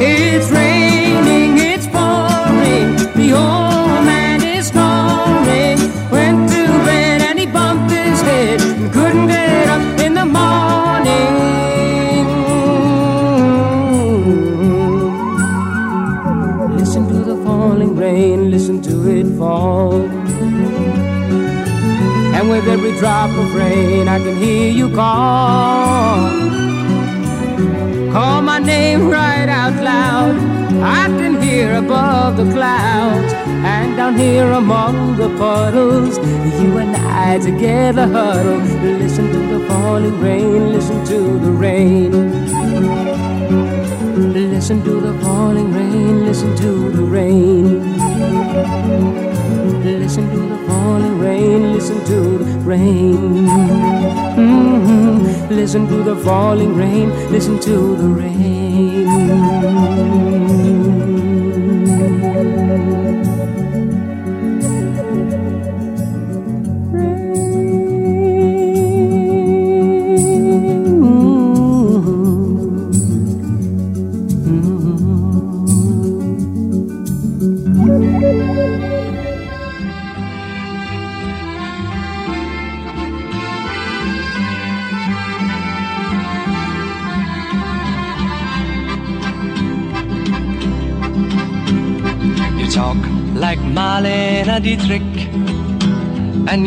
It's 0.00 0.50
raining, 0.50 1.58
it's 1.58 1.86
pouring. 1.86 2.96
The 3.14 3.36
with 22.66 22.72
every 22.72 22.98
drop 22.98 23.30
of 23.30 23.54
rain, 23.54 24.08
I 24.08 24.18
can 24.18 24.36
hear 24.36 24.70
you 24.70 24.90
call. 24.90 26.30
Call 28.12 28.42
my 28.42 28.58
name 28.58 29.08
right 29.08 29.48
out 29.48 29.74
loud. 29.82 30.36
I 30.82 31.06
can 31.06 31.40
hear 31.40 31.76
above 31.76 32.36
the 32.36 32.50
clouds 32.52 33.32
and 33.32 33.96
down 33.96 34.16
here 34.16 34.50
among 34.50 35.16
the 35.16 35.28
puddles. 35.38 36.18
You 36.18 36.78
and 36.78 36.96
I 36.96 37.38
together 37.38 38.08
huddle. 38.08 38.58
Listen 38.98 39.30
to 39.32 39.58
the 39.58 39.66
falling 39.68 40.20
rain, 40.20 40.72
listen 40.72 41.04
to 41.06 41.38
the 41.38 41.52
rain. 41.52 42.10
Listen 44.32 44.82
to 44.82 45.00
the 45.00 45.14
falling 45.20 45.72
rain, 45.72 46.24
listen 46.24 46.56
to 46.56 46.90
the 46.90 47.02
rain. 47.02 49.35
Listen 49.86 50.28
to 50.30 50.36
the 50.36 50.58
falling 50.66 51.16
rain, 51.20 51.72
listen 51.72 52.04
to 52.06 52.38
the 52.38 52.58
rain. 52.58 53.46
Mhm. 54.36 55.48
Listen 55.48 55.86
to 55.86 56.02
the 56.02 56.16
falling 56.16 56.74
rain, 56.74 57.12
listen 57.30 57.56
to 57.60 57.94
the 57.94 58.08
rain. 58.08 59.25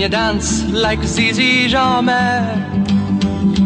You 0.01 0.09
dance 0.09 0.63
like 0.71 1.03
Zizi 1.03 1.67
Jeanmaire. 1.67 2.55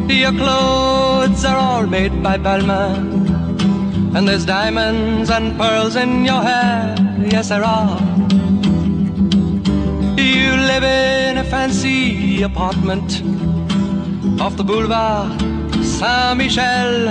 Your 0.10 0.32
clothes 0.32 1.46
are 1.46 1.58
all 1.58 1.86
made 1.86 2.24
by 2.24 2.38
Balmain, 2.38 4.16
and 4.16 4.28
there's 4.28 4.46
diamonds 4.46 5.30
and 5.30 5.58
pearls 5.58 5.96
in 5.96 6.26
your 6.26 6.42
hair. 6.42 6.96
Yes, 7.20 7.50
there 7.50 7.64
are. 7.64 8.00
You 10.18 10.52
live 10.72 10.84
in 10.84 11.38
a 11.38 11.44
fancy 11.44 12.42
apartment 12.42 13.22
off 14.42 14.56
the 14.56 14.64
boulevard 14.64 15.40
Saint 15.84 16.38
Michel, 16.38 17.10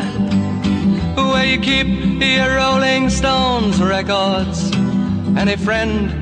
where 1.31 1.47
you 1.47 1.61
keep 1.61 1.87
your 2.21 2.57
Rolling 2.57 3.11
Stones 3.11 3.81
records 3.81 4.71
and 5.37 5.49
a 5.49 5.57
friend 5.57 6.22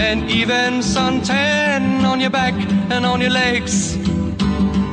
an 0.00 0.30
even 0.30 0.80
suntan 0.80 2.04
on 2.04 2.20
your 2.20 2.30
back 2.30 2.54
and 2.90 3.04
on 3.04 3.20
your 3.20 3.30
legs. 3.30 3.96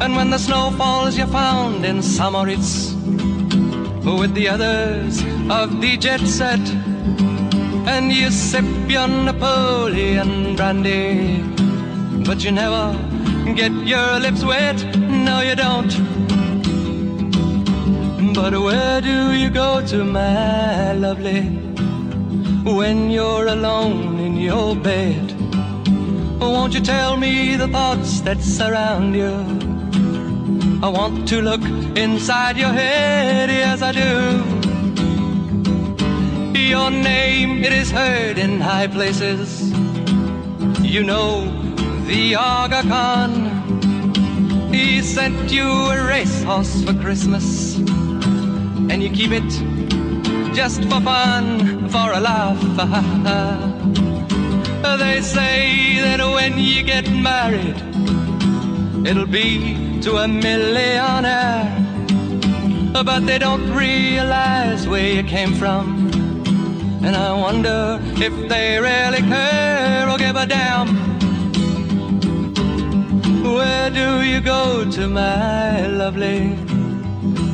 And 0.02 0.16
when 0.18 0.30
the 0.30 0.38
snow 0.38 0.72
falls, 0.72 1.18
you're 1.18 1.28
found 1.28 1.86
in 1.86 2.02
St. 2.02 2.32
Moritz 2.32 2.94
with 4.04 4.34
the 4.34 4.50
others 4.50 5.24
of 5.50 5.82
the 5.82 5.96
jet 5.98 6.20
set. 6.20 6.66
And 7.88 8.12
you 8.12 8.30
sip 8.30 8.66
your 8.90 9.08
Napoleon 9.08 10.58
brandy, 10.58 11.42
but 12.26 12.44
you 12.44 12.52
never 12.52 12.86
get 13.56 13.72
your 13.94 14.20
lips 14.20 14.44
wet. 14.44 14.78
No, 14.98 15.40
you 15.40 15.56
don't. 15.56 15.94
But 18.34 18.54
where 18.62 19.00
do 19.02 19.32
you 19.32 19.50
go 19.50 19.82
to, 19.88 20.04
my 20.04 20.92
lovely, 20.92 21.44
when 22.80 23.10
you're 23.10 23.48
alone 23.48 24.07
your 24.40 24.76
bed? 24.76 25.34
Won't 26.40 26.74
you 26.74 26.82
tell 26.82 27.18
me 27.18 27.56
the 27.56 27.68
thoughts 27.68 28.22
that 28.22 28.42
surround 28.42 29.16
you? 29.16 29.34
I 30.84 30.90
want 30.90 31.28
to 31.30 31.42
look 31.42 31.62
inside 31.98 32.58
your 32.58 32.70
head, 32.70 33.50
yes 33.50 33.82
I 33.82 33.92
do. 33.92 34.44
Your 36.60 36.92
name, 36.92 37.64
it 37.64 37.74
is 37.74 37.90
heard 37.90 38.38
in 38.38 38.62
high 38.62 38.88
places. 38.88 39.72
You 40.82 41.04
know 41.04 41.46
the 42.06 42.36
Aga 42.36 42.84
Khan. 42.84 43.32
He 44.72 45.02
sent 45.02 45.52
you 45.52 45.68
a 45.68 46.06
racehorse 46.06 46.84
for 46.84 46.94
Christmas, 46.94 47.78
and 47.78 49.02
you 49.02 49.10
keep 49.10 49.32
it 49.32 49.50
just 50.54 50.84
for 50.84 51.02
fun, 51.02 51.90
for 51.90 52.12
a 52.14 52.20
laugh. 52.20 53.74
they 54.82 55.22
say 55.22 56.00
that 56.02 56.20
when 56.20 56.58
you 56.60 56.84
get 56.84 57.10
married, 57.10 57.78
it'll 59.06 59.26
be 59.26 60.00
to 60.02 60.18
a 60.18 60.28
millionaire. 60.28 61.84
But 62.94 63.26
they 63.26 63.38
don't 63.38 63.72
realize 63.74 64.88
where 64.88 65.14
you 65.16 65.24
came 65.24 65.54
from. 65.54 66.08
And 67.04 67.16
I 67.16 67.32
wonder 67.34 68.00
if 68.16 68.34
they 68.50 68.80
really 68.80 69.22
care 69.22 70.10
or 70.10 70.18
give 70.18 70.36
a 70.36 70.46
damn. 70.46 70.88
Where 73.44 73.90
do 73.90 74.22
you 74.24 74.42
go 74.42 74.90
to, 74.92 75.08
my 75.08 75.88
lovely, 75.88 76.50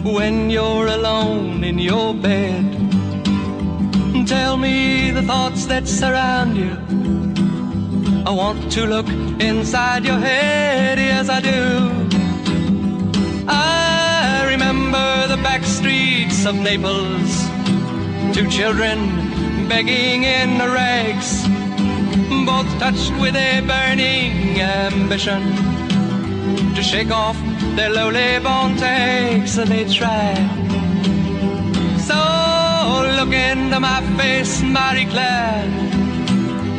when 0.03 0.49
you're 0.49 0.87
alone 0.87 1.63
in 1.63 1.77
your 1.77 2.13
bed? 2.13 2.65
Tell 4.27 4.57
me 4.57 5.11
the 5.11 5.21
thoughts 5.23 5.65
that 5.65 5.87
surround 5.87 6.55
you. 6.57 7.02
I 8.25 8.31
want 8.31 8.71
to 8.71 8.85
look 8.85 9.07
inside 9.41 10.05
your 10.05 10.17
head, 10.17 10.97
yes, 10.97 11.27
I 11.27 11.41
do. 11.41 11.89
I 13.49 14.47
remember 14.49 15.27
the 15.27 15.35
back 15.43 15.65
streets 15.65 16.45
of 16.45 16.55
Naples, 16.55 17.49
two 18.33 18.49
children 18.49 19.67
begging 19.67 20.23
in 20.23 20.57
the 20.57 20.69
rags, 20.69 21.45
both 22.45 22.69
touched 22.79 23.11
with 23.19 23.35
a 23.35 23.59
burning 23.67 24.61
ambition 24.61 25.41
to 26.75 26.81
shake 26.81 27.11
off 27.11 27.37
their 27.75 27.89
lowly 27.89 28.39
born 28.39 28.77
takes, 28.77 29.57
and 29.57 29.69
they 29.69 29.83
try. 29.83 30.33
So 31.99 32.15
look 33.19 33.33
into 33.33 33.79
my 33.81 34.01
face, 34.17 34.61
Marie 34.61 35.07
Claire, 35.07 35.92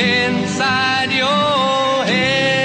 inside 0.00 1.12
your 1.12 2.04
head. 2.06 2.59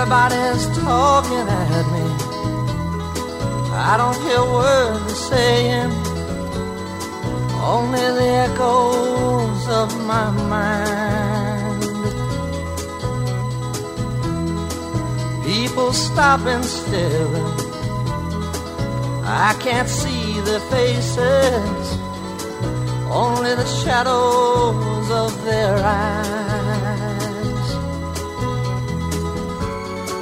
Everybody's 0.00 0.64
talking 0.78 1.48
at 1.48 1.86
me. 1.94 2.06
I 3.74 3.96
don't 3.96 4.18
hear 4.22 4.44
words 4.44 5.06
they're 5.06 5.24
saying, 5.32 5.92
only 7.74 8.06
the 8.18 8.28
echoes 8.46 9.68
of 9.68 9.88
my 10.06 10.30
mind. 10.54 11.82
People 15.44 15.92
stopping 15.92 16.62
still. 16.62 17.34
I 19.24 19.56
can't 19.58 19.88
see 19.88 20.40
their 20.42 20.60
faces, 20.70 21.98
only 23.10 23.52
the 23.56 23.66
shadows 23.82 25.10
of 25.10 25.44
their 25.44 25.76
eyes. 25.84 26.47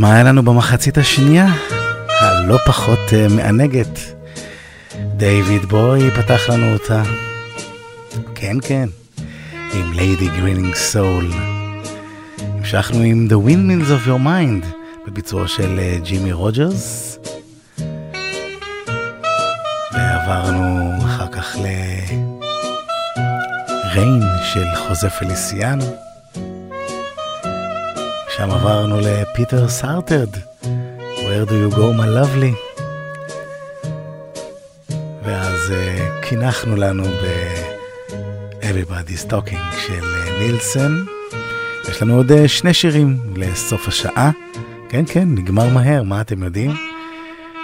מה 0.00 0.14
היה 0.14 0.22
לנו 0.22 0.42
במחצית 0.42 0.98
השנייה? 0.98 1.46
הלא 2.20 2.58
פחות 2.66 2.98
uh, 3.08 3.32
מענגת. 3.32 3.98
דיוויד 5.16 5.64
בוי 5.64 6.10
פתח 6.10 6.40
לנו 6.48 6.72
אותה. 6.72 7.02
כן 8.34 8.56
כן, 8.62 8.88
עם 9.72 9.92
ליידי 9.92 10.28
גרינינג 10.28 10.74
סול. 10.74 11.30
המשכנו 12.38 13.02
עם 13.02 13.28
The 13.30 13.34
Windmills 13.48 13.88
of 13.88 14.08
Your 14.08 14.20
Mind, 14.26 14.66
בביצוע 15.06 15.48
של 15.48 15.80
ג'ימי 16.02 16.32
רוג'רס. 16.32 17.18
ועברנו 19.92 20.92
אחר 21.04 21.26
כך 21.32 21.56
לריין 23.94 24.22
של 24.52 24.66
חוזה 24.76 25.10
פליסיאנו. 25.10 26.09
שם 28.40 28.50
עברנו 28.50 29.00
לפיטר 29.00 29.68
סארטרד, 29.68 30.28
Where 30.62 31.44
do 31.48 31.52
you 31.52 31.70
go 31.74 31.92
my 31.98 32.06
lovely? 32.06 32.54
ואז 35.24 35.70
uh, 35.70 35.74
קינחנו 36.26 36.76
לנו 36.76 37.04
ב-Everybody's 37.04 38.12
Talking 39.30 39.80
של 39.86 40.00
uh, 40.00 40.30
נילסון. 40.38 41.06
יש 41.88 42.02
לנו 42.02 42.16
עוד 42.16 42.30
uh, 42.30 42.48
שני 42.48 42.74
שירים 42.74 43.18
לסוף 43.36 43.88
השעה. 43.88 44.30
כן, 44.88 45.04
כן, 45.06 45.28
נגמר 45.28 45.68
מהר, 45.68 46.02
מה 46.02 46.20
אתם 46.20 46.42
יודעים? 46.42 46.70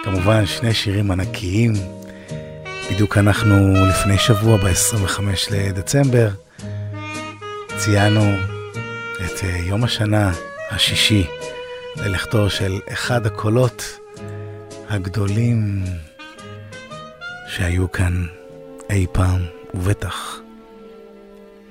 כמובן, 0.05 0.47
שני 0.47 0.75
שירים 0.75 1.11
ענקיים. 1.11 1.73
בדיוק 2.91 3.19
אנחנו 3.19 3.87
לפני 3.87 4.19
שבוע, 4.19 4.57
ב-25 4.57 5.21
לדצמבר, 5.51 6.29
ציינו 7.77 8.35
את 9.25 9.43
יום 9.67 9.85
השנה 9.85 10.33
השישי 10.71 11.27
ללכתו 11.97 12.51
של 12.51 12.81
אחד 12.93 13.27
הקולות 13.27 13.99
הגדולים 14.89 15.85
שהיו 17.49 17.93
כאן 17.93 18.27
אי 18.91 19.07
פעם, 19.13 19.41
ובטח 19.75 20.41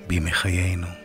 בימי 0.07 0.31
חיינו. 0.31 1.04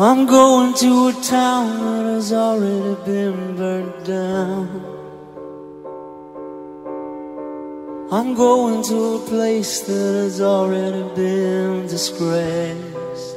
I'm 0.00 0.26
going 0.26 0.74
to 0.74 1.08
a 1.08 1.12
town 1.24 1.80
that 1.80 2.04
has 2.14 2.32
already 2.32 2.94
been 3.04 3.56
burnt 3.56 4.04
down. 4.04 4.68
I'm 8.12 8.36
going 8.36 8.84
to 8.84 9.16
a 9.16 9.18
place 9.26 9.80
that 9.80 10.12
has 10.22 10.40
already 10.40 11.02
been 11.16 11.88
disgraced. 11.88 13.36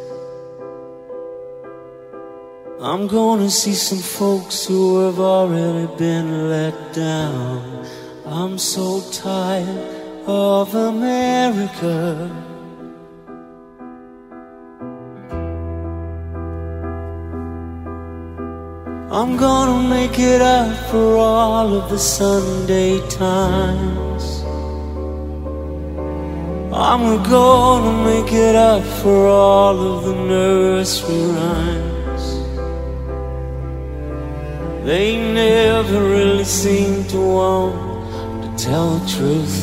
I'm 2.80 3.08
gonna 3.08 3.50
see 3.50 3.74
some 3.74 3.98
folks 3.98 4.64
who 4.64 5.00
have 5.06 5.20
already 5.20 5.88
been 5.98 6.48
let 6.48 6.94
down. 6.94 7.88
I'm 8.24 8.60
so 8.60 9.02
tired 9.10 10.28
of 10.28 10.76
America. 10.76 12.51
I'm 19.14 19.36
gonna 19.36 19.90
make 19.90 20.18
it 20.20 20.42
up 20.42 20.90
for 20.90 21.18
all 21.18 21.74
of 21.76 21.90
the 21.90 22.00
Sunday 22.00 23.06
times. 23.10 24.42
I'm 26.72 27.22
gonna 27.22 28.06
make 28.06 28.32
it 28.32 28.56
up 28.56 28.82
for 29.02 29.28
all 29.28 29.78
of 29.78 30.06
the 30.06 30.16
nursery 30.16 31.26
rhymes. 31.26 32.26
They 34.86 35.18
never 35.34 36.02
really 36.02 36.46
seem 36.46 37.04
to 37.10 37.20
want 37.20 38.44
to 38.46 38.64
tell 38.66 38.98
the 38.98 39.06
truth. 39.10 39.60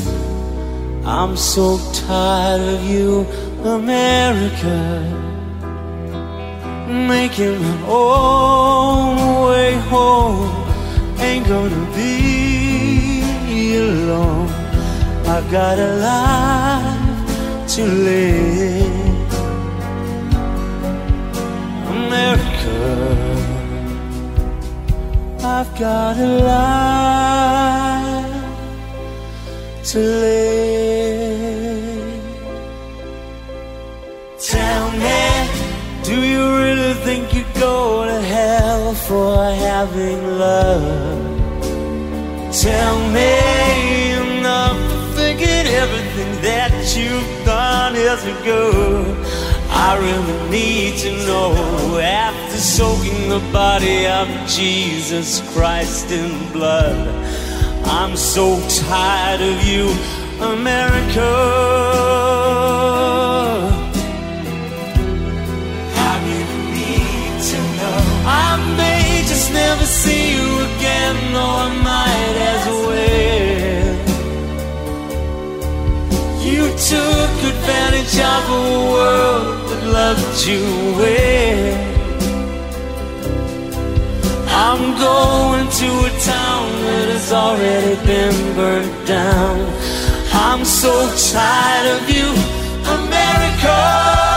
I'm 1.06 1.38
so 1.38 1.78
tired 1.94 2.60
of 2.60 2.84
you, 2.84 3.24
America 3.64 5.27
making 6.88 7.60
my 7.60 7.82
own 7.86 9.44
way 9.46 9.74
home. 9.92 10.50
Ain't 11.20 11.46
gonna 11.46 11.84
be 11.94 13.76
alone. 13.76 14.48
I've 15.26 15.50
got 15.50 15.78
a 15.78 15.92
life 16.08 17.66
to 17.74 17.82
live. 17.84 19.32
America, 21.96 22.78
I've 25.44 25.78
got 25.78 26.16
a 26.16 26.28
life 26.52 27.98
to 29.90 29.98
live. 29.98 30.48
Tell 34.38 34.90
me. 34.92 35.37
Do 36.08 36.18
you 36.22 36.44
really 36.56 36.94
think 37.06 37.34
you'd 37.34 37.54
go 37.60 38.06
to 38.06 38.20
hell 38.22 38.94
for 38.94 39.34
having 39.66 40.38
love? 40.38 40.82
Tell 42.50 42.96
me 43.12 44.38
enough 44.38 44.78
forget 45.12 45.66
everything 45.66 46.32
that 46.40 46.72
you've 46.96 47.44
done 47.44 47.94
years 47.94 48.24
ago. 48.24 49.04
I 49.68 49.98
really 49.98 50.50
need 50.50 50.98
to 51.00 51.10
know 51.26 51.98
after 51.98 52.56
soaking 52.56 53.28
the 53.28 53.42
body 53.52 54.06
of 54.06 54.26
Jesus 54.48 55.42
Christ 55.52 56.10
in 56.10 56.30
blood. 56.52 56.96
I'm 57.84 58.16
so 58.16 58.58
tired 58.68 59.42
of 59.42 59.62
you, 59.62 59.84
America. 60.40 62.17
See 69.88 70.32
you 70.34 70.48
again, 70.68 71.16
or 71.34 71.56
I 71.64 71.68
might 71.90 72.36
as 72.52 72.64
well. 72.86 73.96
You 76.48 76.62
took 76.92 77.34
advantage 77.52 78.16
of 78.36 78.42
a 78.50 78.64
world 78.92 79.58
that 79.70 79.82
loved 79.98 80.38
you 80.46 80.64
well. 81.00 81.88
I'm 84.68 84.84
going 85.08 85.66
to 85.80 85.90
a 86.10 86.12
town 86.34 86.66
that 86.86 87.06
has 87.14 87.32
already 87.32 87.96
been 88.06 88.38
burnt 88.56 89.06
down. 89.06 89.56
I'm 90.32 90.64
so 90.66 90.92
tired 91.32 91.86
of 91.96 92.02
you, 92.10 92.28
America. 92.98 94.27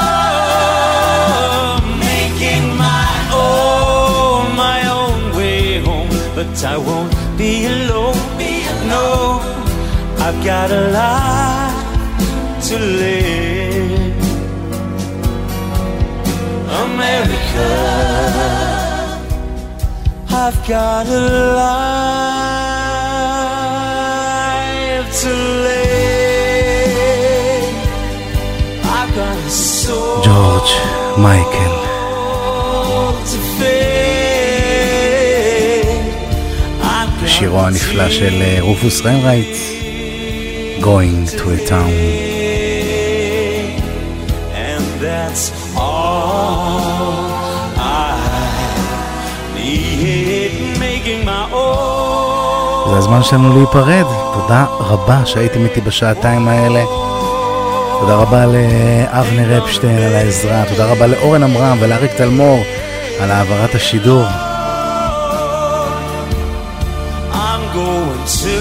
I 6.64 6.78
won't 6.78 7.16
be 7.38 7.66
alone. 7.66 8.14
Be 8.38 8.68
alone. 8.68 8.88
No, 8.88 9.40
I've 10.20 10.44
got 10.44 10.70
a 10.70 10.92
lot 10.92 11.74
to 12.68 12.78
live. 12.78 14.20
America, 16.86 17.70
I've 20.30 20.60
got 20.68 21.08
a 21.08 21.20
life 21.58 22.82
to 25.22 25.30
live. 25.68 25.86
I've 28.86 29.12
got 29.16 29.38
a 29.38 29.50
soul. 29.50 30.22
George 30.22 30.74
Michael. 31.18 31.81
שירו 37.42 37.60
הנפלא 37.60 38.10
של 38.10 38.42
אה, 38.42 38.58
רופוס 38.60 39.02
ריינרייט, 39.02 39.58
Going 40.80 41.38
to 41.38 41.42
a 41.42 41.70
Town. 41.70 41.92
זה 52.90 52.98
הזמן 52.98 53.24
שלנו 53.24 53.58
להיפרד. 53.58 54.06
תודה 54.34 54.66
רבה 54.80 55.26
שהייתם 55.26 55.64
איתי 55.64 55.82
בשעתיים 55.82 56.48
האלה. 56.48 56.84
תודה 58.00 58.16
רבה 58.16 58.46
לאבנר 58.46 59.64
אפשטיין 59.64 59.98
על 59.98 60.16
העזרה, 60.16 60.64
תודה 60.70 60.92
רבה 60.92 61.08
לאורן 61.08 61.44
עמרם 61.44 61.78
ולאריק 61.82 62.12
תלמור 62.12 62.64
על 63.20 63.32
העברת 63.32 63.76
השידור. 63.76 64.51
two 68.26 68.52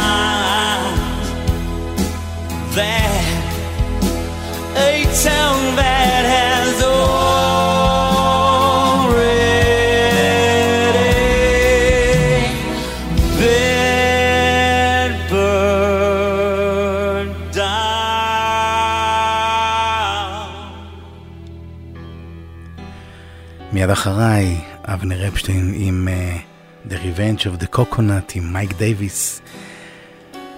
times 0.00 1.26
that 2.76 3.24
a 4.76 5.04
town 5.24 5.58
that 5.76 6.24
has 6.36 6.82
already 6.82 7.20
been 13.40 15.12
burned 15.30 16.70
down. 17.52 17.80
מיד 23.72 23.90
אחריי 23.90 24.59
אבנר 25.00 25.28
אפשטיין 25.28 25.74
עם 25.76 26.08
uh, 26.08 26.90
The 26.90 26.94
Revenge 26.94 27.46
of 27.46 27.62
the 27.62 27.76
Coconut 27.76 28.32
עם 28.34 28.52
מייק 28.52 28.72
דייוויס. 28.78 29.40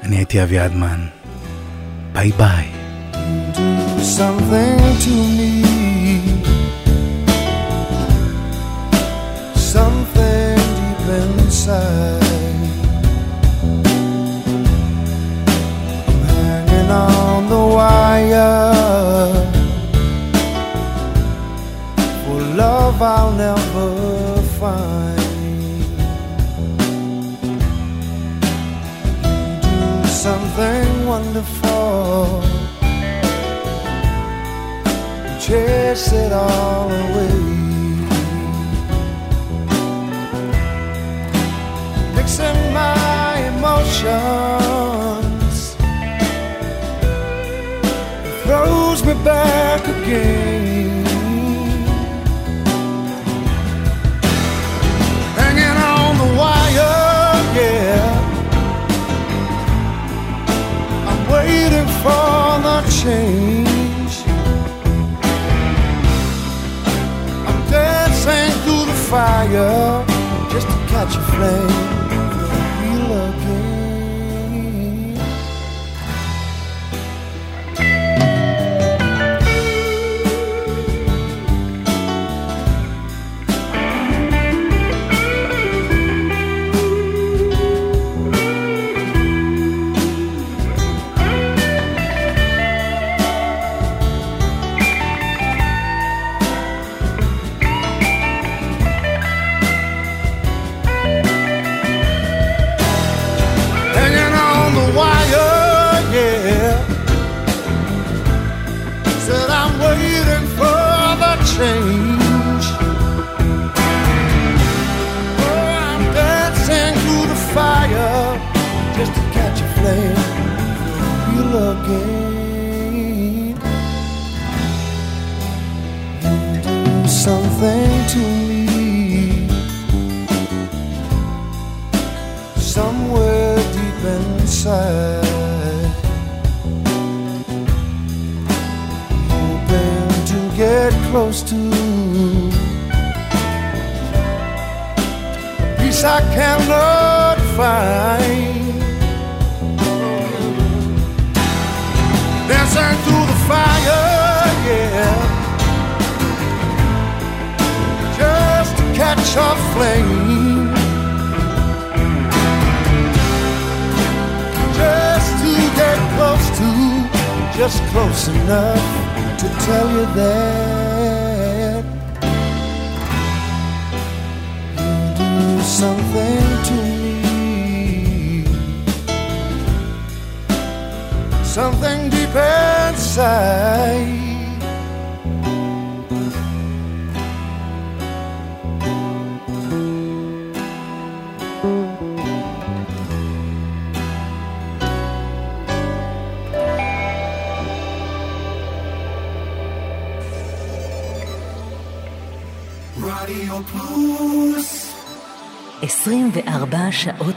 אני 0.03 0.17
הייתי 0.17 0.43
אביעד 0.43 0.75
מן. 0.75 1.07
ביי 2.13 2.33
ביי. 2.33 2.69
I'm 9.75 9.99
For 22.25 22.41
love 22.61 23.01
I'll 23.03 23.33
never 23.33 24.32
find. 24.63 25.19
Do 30.03 30.09
something 30.09 30.89
wonderful 31.07 32.43
chase 35.45 36.13
it 36.13 36.33
all 36.33 36.89
away. 37.03 37.41
Mixing 42.17 42.61
my 42.83 43.33
emotions 43.53 44.45
it 48.29 48.35
throws 48.45 49.01
me 49.09 49.15
back 49.25 49.83
again. 49.97 51.02
Change. 63.03 64.15
dancing 67.69 68.53
through 68.63 68.85
the 68.87 68.99
fire 69.11 70.05
just 70.53 70.69
to 70.69 70.77
catch 70.93 71.17
a 71.17 71.23
flame 71.33 72.02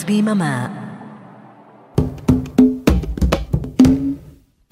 ביממה 0.06 0.68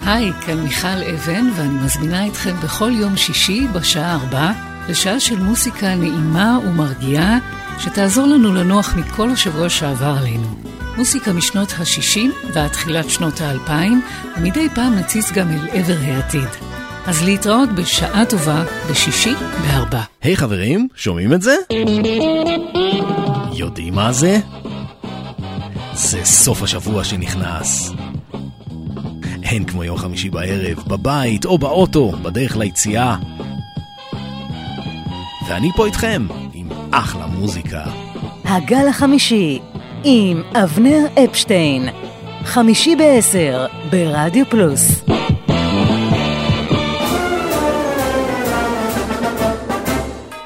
היי, 0.00 0.32
כאן 0.32 0.58
מיכל 0.58 1.02
אבן, 1.14 1.48
ואני 1.56 1.84
מזמינה 1.84 2.26
אתכם 2.26 2.54
בכל 2.64 2.90
יום 2.94 3.16
שישי 3.16 3.66
בשעה 3.74 4.14
ארבע 4.14 4.50
לשעה 4.88 5.20
של 5.20 5.38
מוסיקה 5.38 5.94
נעימה 5.94 6.58
ומרגיעה, 6.66 7.38
שתעזור 7.78 8.26
לנו 8.26 8.54
לנוח 8.54 8.94
מכל 8.96 9.30
השבוע 9.30 9.68
שעבר 9.68 10.16
עלינו. 10.20 10.54
מוסיקה 10.96 11.32
משנות 11.32 11.72
ה-60 11.78 12.52
ועד 12.52 12.70
תחילת 12.70 13.10
שנות 13.10 13.40
ה-2000, 13.40 13.70
ומדי 14.36 14.68
פעם 14.74 14.94
נציץ 14.94 15.32
גם 15.32 15.48
אל 15.50 15.68
עבר 15.72 15.96
העתיד. 16.00 16.48
אז 17.06 17.24
להתראות 17.24 17.68
בשעה 17.72 18.26
טובה 18.26 18.64
בשישי 18.90 19.34
בארבע. 19.62 20.00
היי 20.22 20.36
חברים, 20.36 20.88
שומעים 20.96 21.32
את 21.32 21.42
זה? 21.42 21.56
יודעים 23.52 23.94
מה 23.94 24.12
זה? 24.12 24.40
זה 26.14 26.24
סוף 26.24 26.62
השבוע 26.62 27.04
שנכנס. 27.04 27.92
הן 29.42 29.64
כמו 29.64 29.84
יום 29.84 29.96
חמישי 29.96 30.30
בערב, 30.30 30.78
בבית 30.86 31.44
או 31.44 31.58
באוטו, 31.58 32.12
בדרך 32.12 32.56
ליציאה. 32.56 33.16
ואני 35.48 35.70
פה 35.76 35.86
איתכם, 35.86 36.26
עם 36.52 36.68
אחלה 36.90 37.26
מוזיקה. 37.26 37.84
הגל 38.44 38.88
החמישי 38.88 39.60
עם 40.04 40.42
אבנר 40.54 41.06
אפשטיין 41.24 41.88
חמישי 42.44 42.96
בעשר 42.96 43.66
ברדיו 43.90 44.46
פלוס 44.50 45.04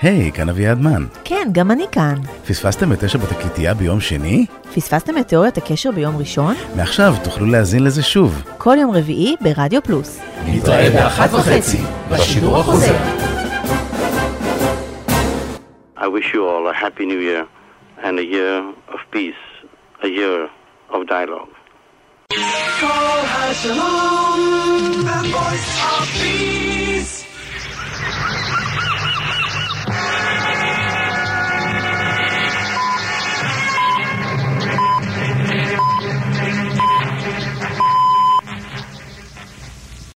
היי, 0.02 0.32
כאן 0.32 0.48
אביעד 0.48 0.80
מן. 0.80 1.06
כן, 1.24 1.48
גם 1.52 1.70
אני 1.70 1.84
כאן. 1.92 2.14
פספסתם 2.48 2.92
את 2.92 3.04
תשע 3.04 3.18
בתקליטייה 3.18 3.74
ביום 3.74 4.00
שני? 4.00 4.46
פספסתם 4.74 5.18
את 5.18 5.28
תיאוריית 5.28 5.56
הקשר 5.56 5.90
ביום 5.90 6.16
ראשון? 6.16 6.54
מעכשיו 6.76 7.14
תוכלו 7.24 7.46
להאזין 7.46 7.84
לזה 7.84 8.02
שוב. 8.02 8.42
כל 8.58 8.76
יום 8.80 8.90
רביעי 8.90 9.36
ברדיו 9.40 9.82
פלוס. 9.82 10.20
נתראה 10.46 10.90
באחת 10.90 11.34
וחצי, 11.34 11.78
בשידור 12.10 12.58
החוזר. 12.58 12.94
I 15.96 16.06
wish 16.06 16.32
you 16.34 16.42
all 16.48 16.66
a 16.68 16.74
happy 16.84 17.04
new 17.06 17.20
year 17.28 17.44
and 18.04 18.18
a 18.18 18.24
year 18.34 18.54
of 18.94 19.00
peace, 19.10 19.44
a 20.02 20.08
year 20.08 20.48
of 20.94 21.06
dialogue. 21.06 21.52
Call 22.80 23.18